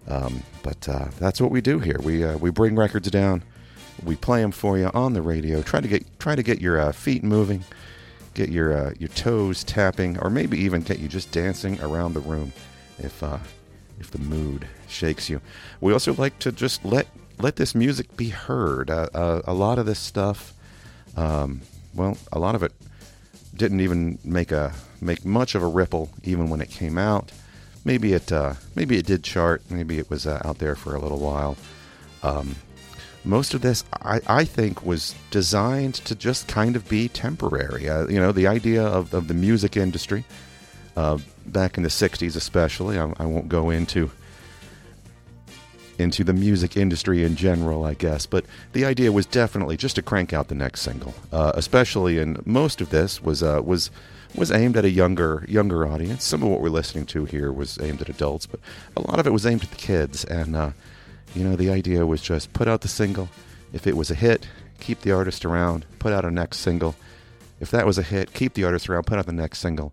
[0.09, 1.99] um, but uh, that's what we do here.
[2.03, 3.43] We uh, we bring records down,
[4.05, 5.63] we play them for you on the radio.
[5.63, 7.65] Try to get try to get your uh, feet moving,
[8.35, 12.21] get your uh, your toes tapping, or maybe even get you just dancing around the
[12.21, 12.53] room,
[12.99, 13.39] if uh,
[13.99, 15.41] if the mood shakes you.
[15.81, 17.07] We also like to just let
[17.39, 18.91] let this music be heard.
[18.91, 20.55] A lot of this stuff.
[21.17, 21.63] Um,
[21.95, 22.73] well, a lot of it
[23.55, 27.33] didn't even make a make much of a ripple even when it came out.
[27.85, 29.63] Maybe it uh, maybe it did chart.
[29.71, 31.57] Maybe it was uh, out there for a little while.
[32.23, 32.57] Um,
[33.25, 37.89] most of this, I, I think, was designed to just kind of be temporary.
[37.89, 40.25] Uh, you know, the idea of, of the music industry
[40.97, 42.99] uh, back in the '60s, especially.
[42.99, 44.11] I, I won't go into
[46.01, 48.27] into the music industry in general, I guess.
[48.27, 52.45] But the idea was definitely just to crank out the next single, uh, especially, and
[52.47, 53.91] most of this was uh, was
[54.35, 56.25] was aimed at a younger younger audience.
[56.25, 58.61] Some of what we're listening to here was aimed at adults, but
[58.97, 60.25] a lot of it was aimed at the kids.
[60.25, 60.71] And uh,
[61.35, 63.29] you know, the idea was just put out the single.
[63.73, 64.49] If it was a hit,
[64.81, 66.97] keep the artist around, put out a next single.
[67.61, 69.93] If that was a hit, keep the artist around, put out the next single.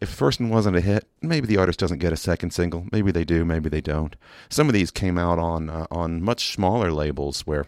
[0.00, 2.86] If first one wasn't a hit, maybe the artist doesn't get a second single.
[2.92, 4.16] Maybe they do, maybe they don't.
[4.48, 7.66] Some of these came out on uh, on much smaller labels where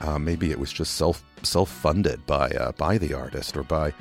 [0.00, 3.92] uh, maybe it was just self self funded by uh, by the artist or by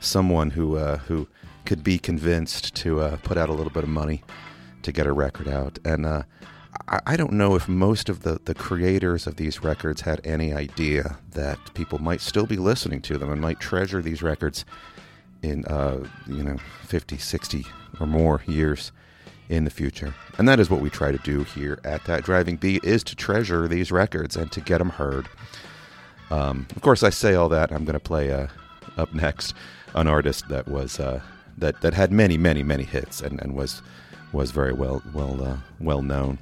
[0.00, 1.28] someone who uh, who
[1.64, 4.22] could be convinced to uh, put out a little bit of money
[4.82, 5.78] to get a record out.
[5.84, 6.22] And uh,
[6.88, 10.52] I, I don't know if most of the, the creators of these records had any
[10.52, 14.64] idea that people might still be listening to them and might treasure these records
[15.42, 17.66] in uh, you know 50 60
[17.98, 18.92] or more years
[19.48, 20.14] in the future.
[20.38, 23.16] And that is what we try to do here at that driving beat is to
[23.16, 25.28] treasure these records and to get them heard.
[26.30, 28.46] Um, of course i say all that i'm going to play uh,
[28.96, 29.52] up next
[29.94, 31.20] an artist that was uh,
[31.58, 33.82] that that had many many many hits and, and was
[34.32, 36.38] was very well well uh, well known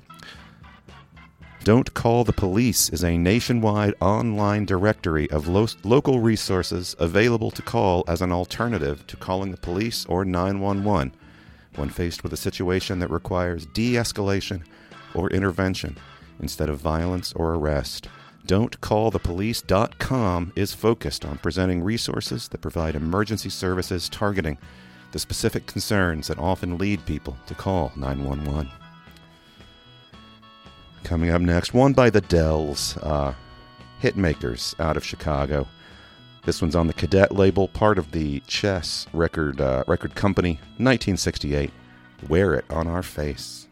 [1.64, 7.62] don't Call the Police is a nationwide online directory of lo- local resources available to
[7.62, 11.12] call as an alternative to calling the police or 911
[11.76, 14.62] when faced with a situation that requires de escalation
[15.14, 15.96] or intervention
[16.40, 18.08] instead of violence or arrest.
[18.46, 24.58] Don'tCallThePolice.com is focused on presenting resources that provide emergency services targeting
[25.12, 28.70] the specific concerns that often lead people to call 911.
[31.04, 33.34] Coming up next, one by the Dells, uh,
[34.02, 35.66] Hitmakers out of Chicago.
[36.44, 41.70] This one's on the Cadet label, part of the Chess record uh, record company, 1968.
[42.28, 43.67] Wear it on our face.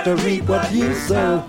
[0.00, 1.44] You got to reap what you sow.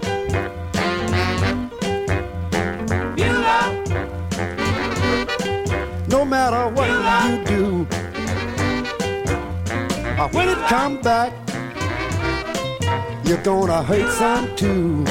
[6.10, 6.90] No matter what
[7.24, 7.88] you do,
[10.20, 11.32] or when it come back,
[13.24, 15.06] you're gonna hurt some too.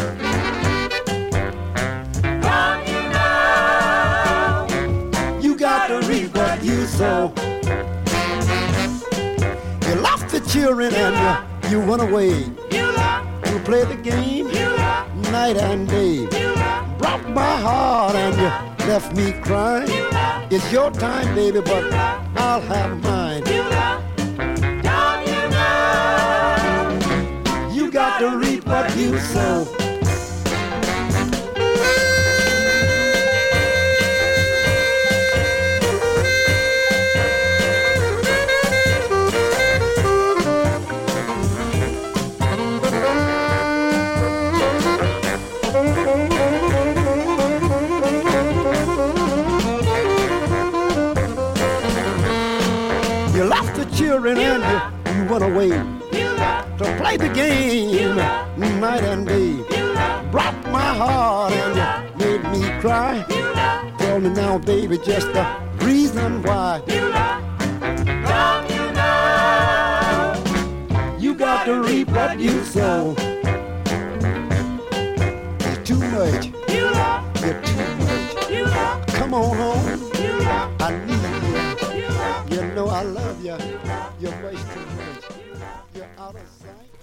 [5.40, 7.32] You got to reap what you sow.
[9.88, 12.69] You lost the children and you, you went away.
[13.70, 14.46] Play the game
[15.30, 16.26] night and day.
[16.98, 19.88] Broke my heart and you left me crying.
[20.50, 21.84] It's your time, baby, but
[22.34, 23.46] I'll have mine.
[27.72, 29.89] You got to reap what you sow.
[55.30, 58.16] Went away to play the game
[58.80, 59.54] night and day.
[60.32, 63.24] Broke my heart and you made me cry.
[63.98, 65.44] Tell me now, baby, just the
[65.82, 66.82] reason why.
[71.20, 73.14] You got to reap what you sow.
[75.60, 76.46] You're too much.
[76.68, 79.06] You're too much.
[79.08, 80.10] Come on home.
[80.80, 81.22] I need
[82.50, 82.56] you.
[82.56, 83.56] You know I love you.
[84.18, 84.99] You're much
[86.40, 86.99] too much.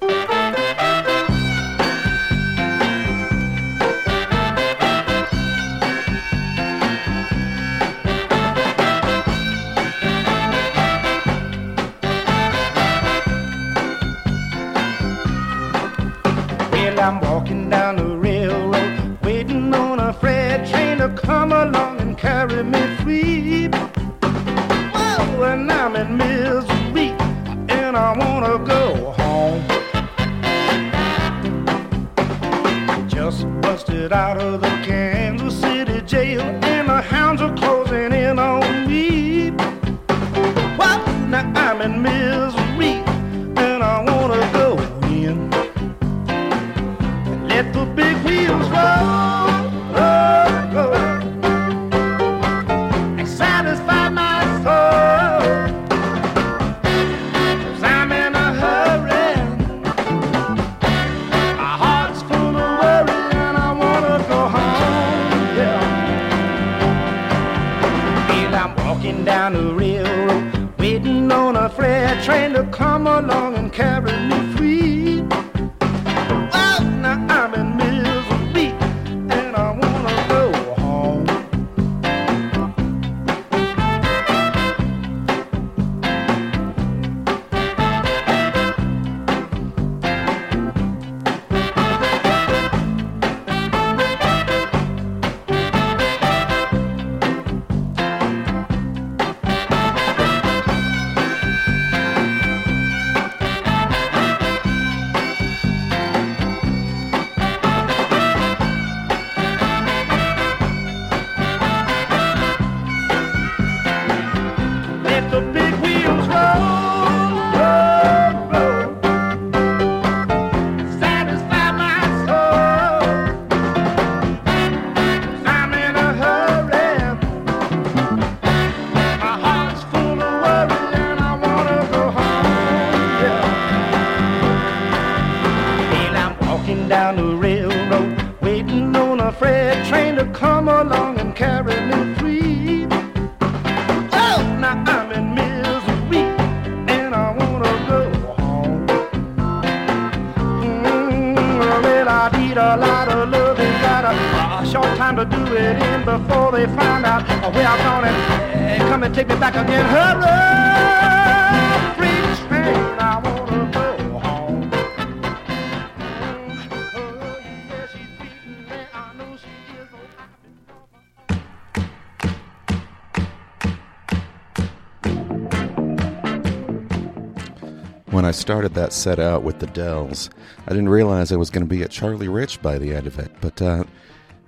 [178.88, 180.30] That set out with the Dells,
[180.66, 183.20] I didn't realize I was going to be at Charlie Rich by the end of
[183.20, 183.84] it, but uh,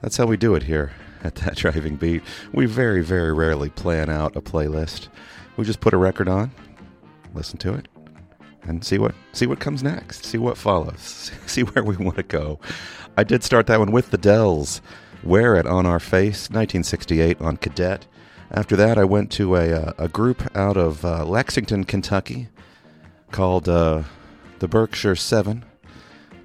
[0.01, 0.93] that's how we do it here
[1.25, 2.23] at That Driving Beat.
[2.53, 5.09] We very, very rarely plan out a playlist.
[5.57, 6.51] We just put a record on,
[7.33, 7.89] listen to it,
[8.63, 12.23] and see what see what comes next, see what follows, see where we want to
[12.23, 12.61] go.
[13.17, 14.81] I did start that one with the Dells.
[15.21, 18.07] Wear It on Our Face, 1968 on Cadet.
[18.51, 22.47] After that, I went to a, uh, a group out of uh, Lexington, Kentucky
[23.31, 24.03] called uh,
[24.59, 25.65] the Berkshire Seven.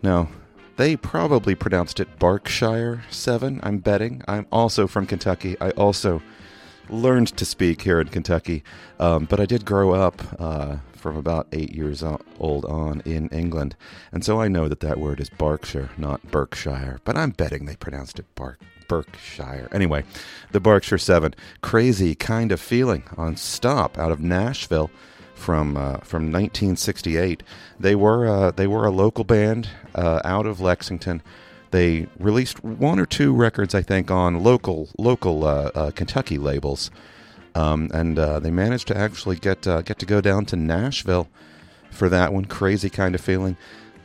[0.03, 0.28] Now,
[0.77, 4.23] they probably pronounced it Berkshire Seven, I'm betting.
[4.27, 5.57] I'm also from Kentucky.
[5.61, 6.23] I also
[6.89, 8.62] learned to speak here in Kentucky,
[8.99, 12.03] um, but I did grow up uh, from about eight years
[12.39, 13.77] old on in England,
[14.12, 17.01] and so I know that that word is Berkshire, not Berkshire.
[17.05, 18.61] But I'm betting they pronounced it Bark.
[18.86, 19.69] Berkshire.
[19.73, 20.05] Anyway,
[20.53, 24.91] the Berkshire Seven, crazy kind of feeling on Stop out of Nashville
[25.35, 27.43] from uh, from 1968.
[27.78, 31.23] They were uh, they were a local band uh, out of Lexington.
[31.70, 36.90] They released one or two records, I think, on local local uh, uh, Kentucky labels,
[37.55, 41.28] um, and uh, they managed to actually get get to go down to Nashville
[41.90, 42.44] for that one.
[42.44, 43.56] Crazy kind of feeling.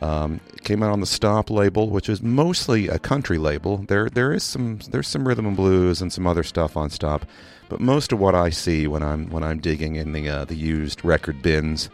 [0.02, 3.78] Um, came out on the Stop label, which is mostly a country label.
[3.78, 7.26] There there is some there's some rhythm and blues and some other stuff on Stop,
[7.70, 10.56] but most of what I see when I'm when I'm digging in the uh, the
[10.56, 11.88] used record bins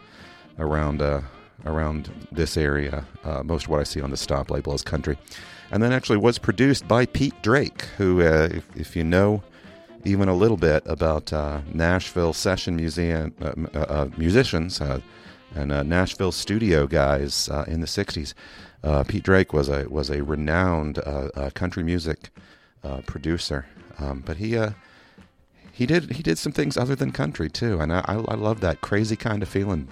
[0.59, 1.21] around uh,
[1.65, 5.17] around this area, uh, most of what I see on the Stop label is country,
[5.71, 9.43] and then actually was produced by Pete Drake, who uh, if, if you know
[10.03, 14.99] even a little bit about uh, Nashville session museum uh, uh, uh, musicians uh,
[15.53, 18.33] and Nashville studio guys in the '60s.
[18.83, 20.99] Uh, Pete Drake was a was a renowned
[21.53, 22.29] country music
[23.05, 23.67] producer,
[23.99, 24.57] um, but he
[25.77, 28.81] he did he did some things other than country too, and I, I, love that
[28.81, 29.87] crazy kind of feeling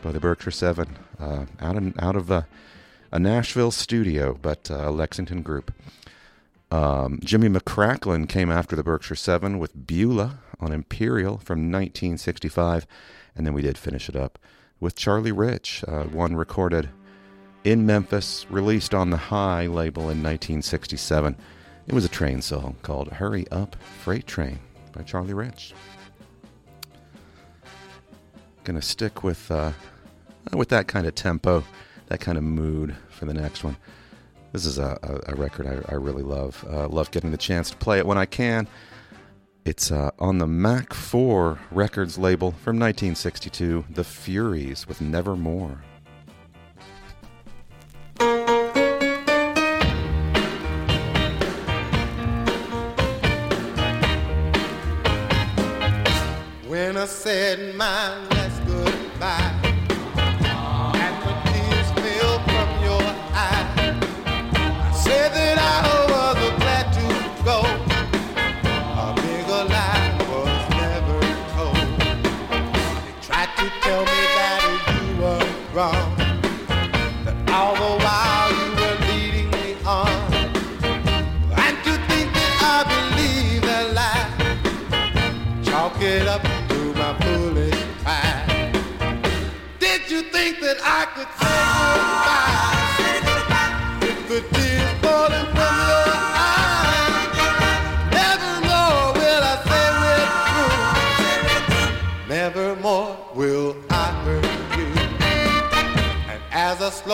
[0.00, 2.46] by the Berkshire Seven uh, out of out of a,
[3.12, 5.74] a Nashville studio, but uh, a Lexington group.
[6.70, 12.86] Um, Jimmy McCracklin came after the Berkshire Seven with Beulah on Imperial from 1965,
[13.36, 14.38] and then we did finish it up
[14.80, 16.88] with Charlie Rich, uh, one recorded
[17.62, 21.36] in Memphis, released on the Hi label in 1967.
[21.86, 24.60] It was a train song called Hurry Up Freight Train
[24.96, 25.74] by Charlie Rich.
[28.64, 29.72] Gonna stick with uh,
[30.52, 31.62] with that kind of tempo,
[32.06, 33.76] that kind of mood for the next one.
[34.52, 36.64] This is a, a, a record I, I, really love.
[36.68, 38.66] Uh, love getting the chance to play it when I can.
[39.64, 45.82] It's uh, on the Mac 4 Records label from 1962, The Furys with Nevermore.
[57.06, 58.45] When I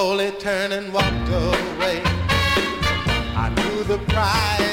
[0.03, 2.03] slowly turned and walked away,
[3.37, 4.72] I knew the price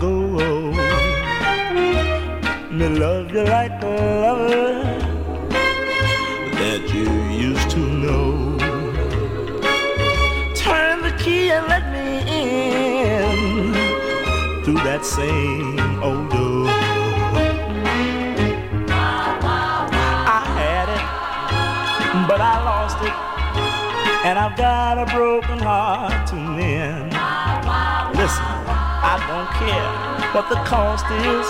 [0.00, 0.72] go.
[2.70, 3.86] Me love you like a
[4.22, 4.82] lover
[6.58, 7.08] that you
[7.48, 8.58] used to know.
[10.54, 12.06] Turn the key and let me
[12.42, 13.72] in
[14.64, 16.66] through that same old door.
[20.38, 21.04] I had it,
[22.28, 23.16] but I lost it.
[24.26, 27.12] And I've got a broken heart to mend.
[28.18, 28.65] Listen.
[29.16, 29.92] I don't care
[30.34, 31.46] what the cost is.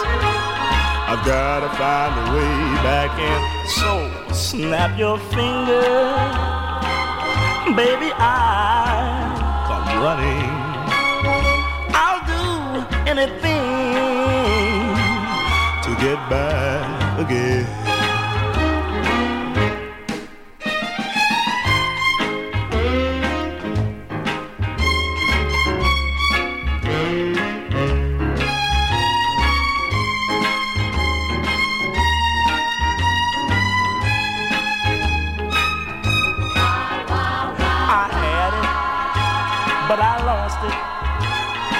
[1.10, 2.54] I've gotta find a way
[2.86, 3.40] back in.
[3.66, 3.90] So
[4.32, 6.14] snap your fingers,
[7.74, 8.12] baby.
[8.14, 9.26] I
[9.66, 10.54] come running.
[11.90, 13.58] I'll do anything
[15.82, 17.85] to get back again.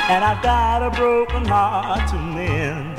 [0.08, 2.96] and I've got a broken heart to mend.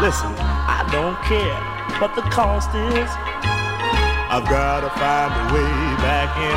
[0.00, 1.54] Listen, I don't care
[2.00, 3.10] what the cost is.
[4.32, 5.70] I've got to find a way
[6.00, 6.56] back in.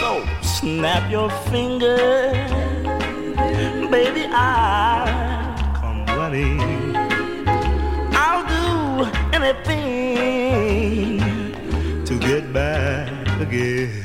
[0.00, 2.50] So snap your fingers,
[3.88, 4.26] baby.
[4.32, 5.06] I
[5.80, 6.96] come running.
[8.12, 11.20] I'll do anything
[12.04, 13.08] to get back
[13.40, 14.01] again.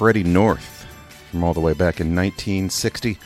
[0.00, 0.86] Freddie North
[1.30, 3.18] from all the way back in 1960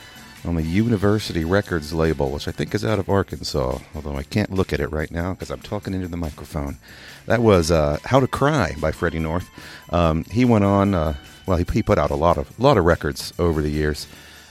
[0.45, 4.51] on the University Records label, which I think is out of Arkansas, although I can't
[4.51, 6.79] look at it right now because I'm talking into the microphone.
[7.27, 9.49] That was uh, "How to Cry" by Freddie North.
[9.91, 10.95] Um, he went on.
[10.95, 11.15] Uh,
[11.47, 14.09] well, he, he put out a lot of lot of records over the years.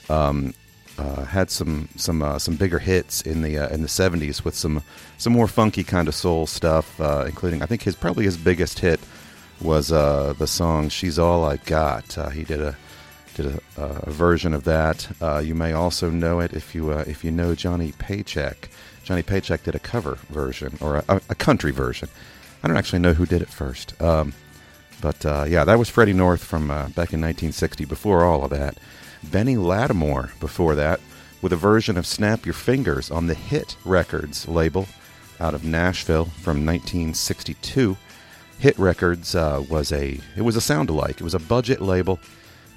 [0.08, 0.54] Um,
[0.96, 4.54] uh, had some some uh, some bigger hits in the uh, in the '70s with
[4.54, 4.82] some
[5.18, 8.78] some more funky kind of soul stuff, uh, including I think his probably his biggest
[8.78, 8.98] hit
[9.60, 12.76] was uh, the song "She's All I Got." Uh, he did a
[13.34, 15.08] did a, a version of that.
[15.20, 18.68] Uh, you may also know it if you uh, if you know Johnny Paycheck.
[19.02, 22.08] Johnny Paycheck did a cover version or a, a country version.
[22.62, 24.32] I don't actually know who did it first, um,
[25.02, 27.84] but uh, yeah, that was Freddie North from uh, back in 1960.
[27.84, 28.78] Before all of that,
[29.22, 30.38] Benny Latimore.
[30.40, 31.00] Before that,
[31.42, 34.86] with a version of "Snap Your Fingers" on the Hit Records label
[35.40, 37.96] out of Nashville from 1962.
[38.58, 41.20] Hit Records uh, was a it was a sound alike.
[41.20, 42.18] It was a budget label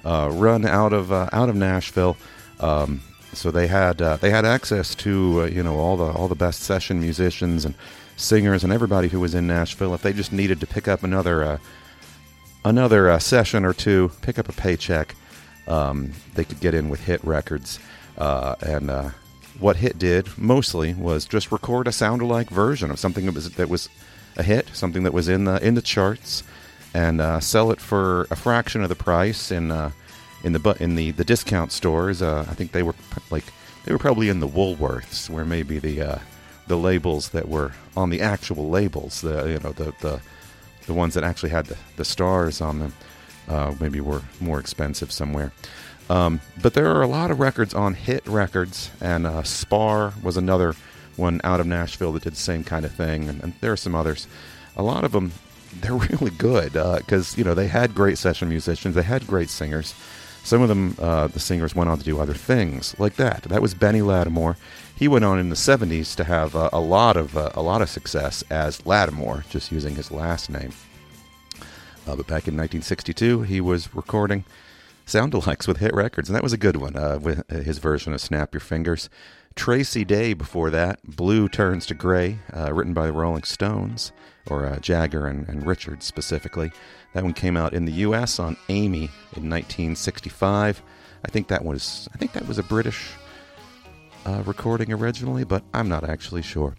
[0.04, 2.16] uh, run out of uh, out of Nashville.
[2.60, 3.00] Um,
[3.32, 6.34] so they had uh, they had access to uh, you know all the all the
[6.34, 7.74] best session musicians and
[8.16, 9.94] singers and everybody who was in Nashville.
[9.94, 11.58] If they just needed to pick up another uh,
[12.64, 15.14] another session or two, pick up a paycheck,
[15.66, 17.78] um, they could get in with Hit Records.
[18.16, 19.12] And
[19.60, 23.50] what Hit did mostly was just record a sound alike version of something that was
[23.52, 23.88] that was
[24.38, 26.42] a hit, something that was in the in the charts,
[26.94, 29.90] and uh, sell it for a fraction of the price in uh,
[30.44, 32.22] in the in the the discount stores.
[32.22, 32.94] Uh, I think they were
[33.30, 33.44] like
[33.84, 36.18] they were probably in the Woolworths, where maybe the uh,
[36.68, 40.20] the labels that were on the actual labels, the you know the the,
[40.86, 42.92] the ones that actually had the, the stars on them,
[43.48, 45.52] uh, maybe were more expensive somewhere.
[46.10, 50.36] Um, but there are a lot of records on Hit Records, and uh, Spar was
[50.36, 50.74] another
[51.18, 53.76] one out of Nashville that did the same kind of thing, and, and there are
[53.76, 54.26] some others.
[54.76, 55.32] A lot of them,
[55.80, 59.94] they're really good because you know they had great session musicians, they had great singers.
[60.44, 63.42] Some of them, uh, the singers went on to do other things like that.
[63.42, 64.56] That was Benny Latimore.
[64.96, 67.82] He went on in the '70s to have uh, a lot of uh, a lot
[67.82, 70.72] of success as Latimore, just using his last name.
[72.06, 74.44] Uh, but back in 1962, he was recording
[75.04, 78.14] sound alikes with Hit Records, and that was a good one uh, with his version
[78.14, 79.10] of "Snap Your Fingers."
[79.58, 84.12] Tracey Dey before that, "Blue Turns to Gray," uh, written by the Rolling Stones
[84.48, 86.70] or uh, Jagger and, and Richards specifically.
[87.12, 88.38] That one came out in the U.S.
[88.38, 90.80] on Amy in 1965.
[91.24, 93.10] I think that was I think that was a British
[94.24, 96.76] uh, recording originally, but I'm not actually sure.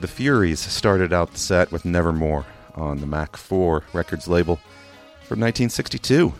[0.00, 4.56] The Furys started out the set with Nevermore on the Mac 4 Records label
[5.24, 6.32] from 1962.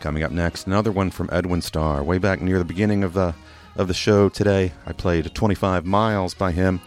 [0.00, 2.04] Coming up next, another one from Edwin Starr.
[2.04, 3.34] Way back near the beginning of the
[3.74, 6.80] of the show today, I played 25 Miles by him.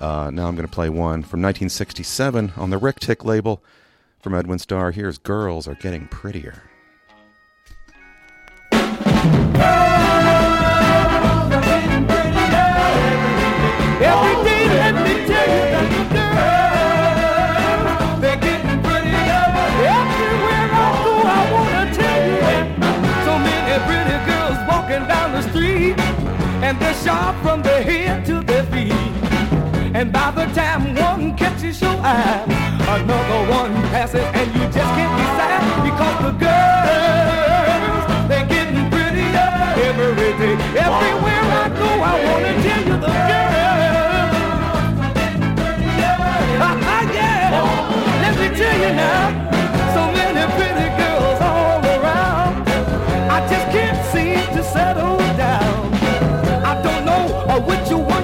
[0.00, 3.62] Uh, now I'm going to play one from 1967 on the Ric-Tic label
[4.20, 4.92] from Edwin Starr.
[4.92, 6.62] Here's Girls Are Getting Prettier.
[27.04, 28.92] Sharp from their head to their feet.
[29.94, 32.44] And by the time one catches your eye,
[32.96, 39.50] another one passes, and you just can't decide because the girls, they're getting prettier
[39.88, 40.54] every day.
[40.86, 44.36] Everywhere I go, I wanna tell you the girls.
[46.02, 47.52] yeah.
[48.22, 49.57] Let me tell you now,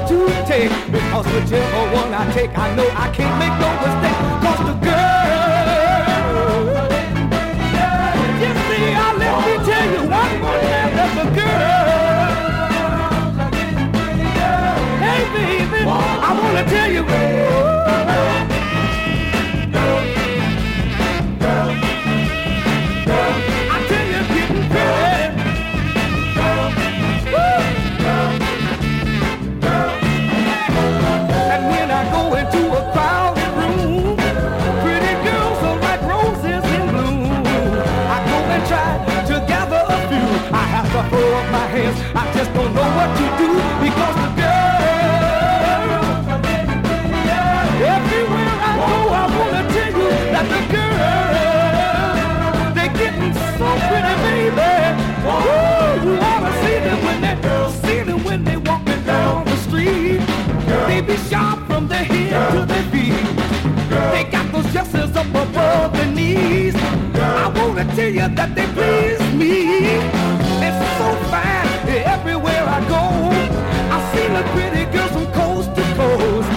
[0.08, 4.18] to take because whichever one I take, I know I can't make no mistake.
[4.44, 6.14] Cause the girl,
[8.42, 12.64] you see, I let me tell you one more time that the girl,
[15.04, 17.93] hey baby, I wanna tell you.
[41.54, 41.98] My hands.
[42.20, 43.48] I just don't know what to do
[43.84, 44.64] because the girls.
[47.96, 54.72] Everywhere I go, I wanna tell you that the girls, they're getting so pretty, baby.
[55.30, 57.34] Ooh, you ought to see them when they
[57.84, 60.20] see them when they walking down the street.
[60.88, 63.26] They be sharp from their head to their feet.
[64.14, 66.74] They got those dresses up above their knees.
[67.44, 69.54] I wanna tell you that they please me.
[70.66, 71.23] It's so
[72.14, 73.02] everywhere I go.
[73.94, 76.48] I see the pretty girls from coast to coast.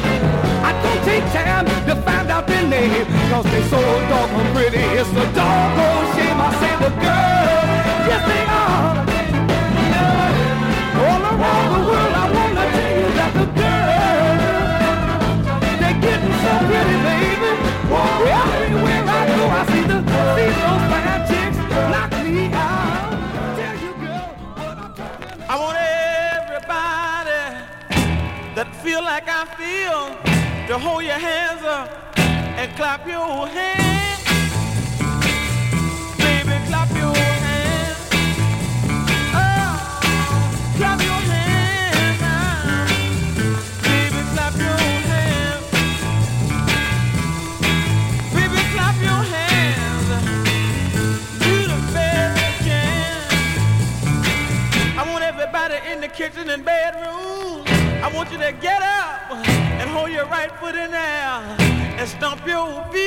[0.70, 3.80] I don't take time to find out their name, cause they so
[4.12, 4.84] doggone pretty.
[5.00, 8.94] It's a doggone shame I say the girls, yes they are.
[11.04, 14.42] All around the world I wanna tell you that the girls,
[15.82, 17.52] they're getting so pretty, baby.
[18.58, 19.98] Everywhere I go I see the,
[20.38, 20.87] see those
[28.88, 30.16] feel like I feel
[30.68, 34.24] to hold your hands up and clap your hands.
[36.18, 37.98] Baby, clap your hands.
[39.44, 39.74] Oh,
[40.78, 42.88] clap your hands now.
[43.90, 44.80] Baby, clap your
[45.12, 45.66] hands.
[48.36, 50.08] Baby, clap your hands.
[51.44, 53.28] Do the best you can.
[54.98, 56.97] I want everybody in the kitchen and bedroom.
[58.28, 61.00] Want you to get up and hold your right foot in there
[61.98, 63.07] and stomp your feet.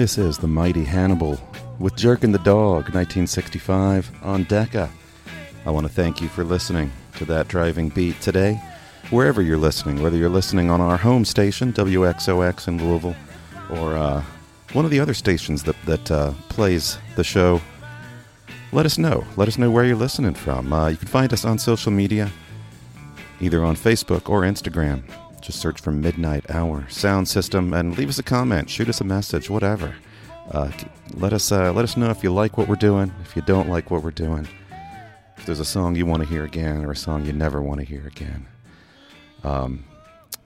[0.00, 1.38] This is the mighty Hannibal
[1.78, 4.88] with Jerk and the Dog, 1965, on Decca.
[5.66, 8.54] I want to thank you for listening to that driving beat today,
[9.10, 13.14] wherever you're listening, whether you're listening on our home station, WXOX in Louisville,
[13.72, 14.24] or uh,
[14.72, 17.60] one of the other stations that, that uh, plays the show.
[18.72, 19.26] Let us know.
[19.36, 20.72] Let us know where you're listening from.
[20.72, 22.30] Uh, you can find us on social media,
[23.38, 25.02] either on Facebook or Instagram.
[25.40, 29.04] Just search for Midnight Hour Sound System and leave us a comment, shoot us a
[29.04, 29.94] message, whatever.
[30.50, 30.70] Uh,
[31.14, 33.68] let us uh, let us know if you like what we're doing, if you don't
[33.68, 34.46] like what we're doing,
[35.38, 37.80] if there's a song you want to hear again or a song you never want
[37.80, 38.46] to hear again.
[39.42, 39.84] Um,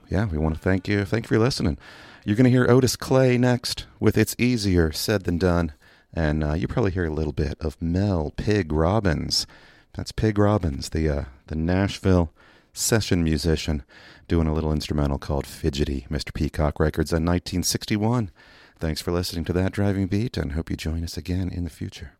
[0.09, 1.03] yeah, we want to thank you.
[1.03, 1.77] Thank you for listening.
[2.23, 5.73] You're going to hear Otis Clay next with "It's Easier Said Than Done,"
[6.13, 9.45] and uh, you probably hear a little bit of Mel Pig Robbins.
[9.93, 12.31] That's Pig Robbins, the uh, the Nashville
[12.75, 13.83] session musician,
[14.27, 16.33] doing a little instrumental called "Fidgety." Mr.
[16.33, 18.29] Peacock Records in 1961.
[18.77, 21.69] Thanks for listening to that driving beat, and hope you join us again in the
[21.69, 22.14] future.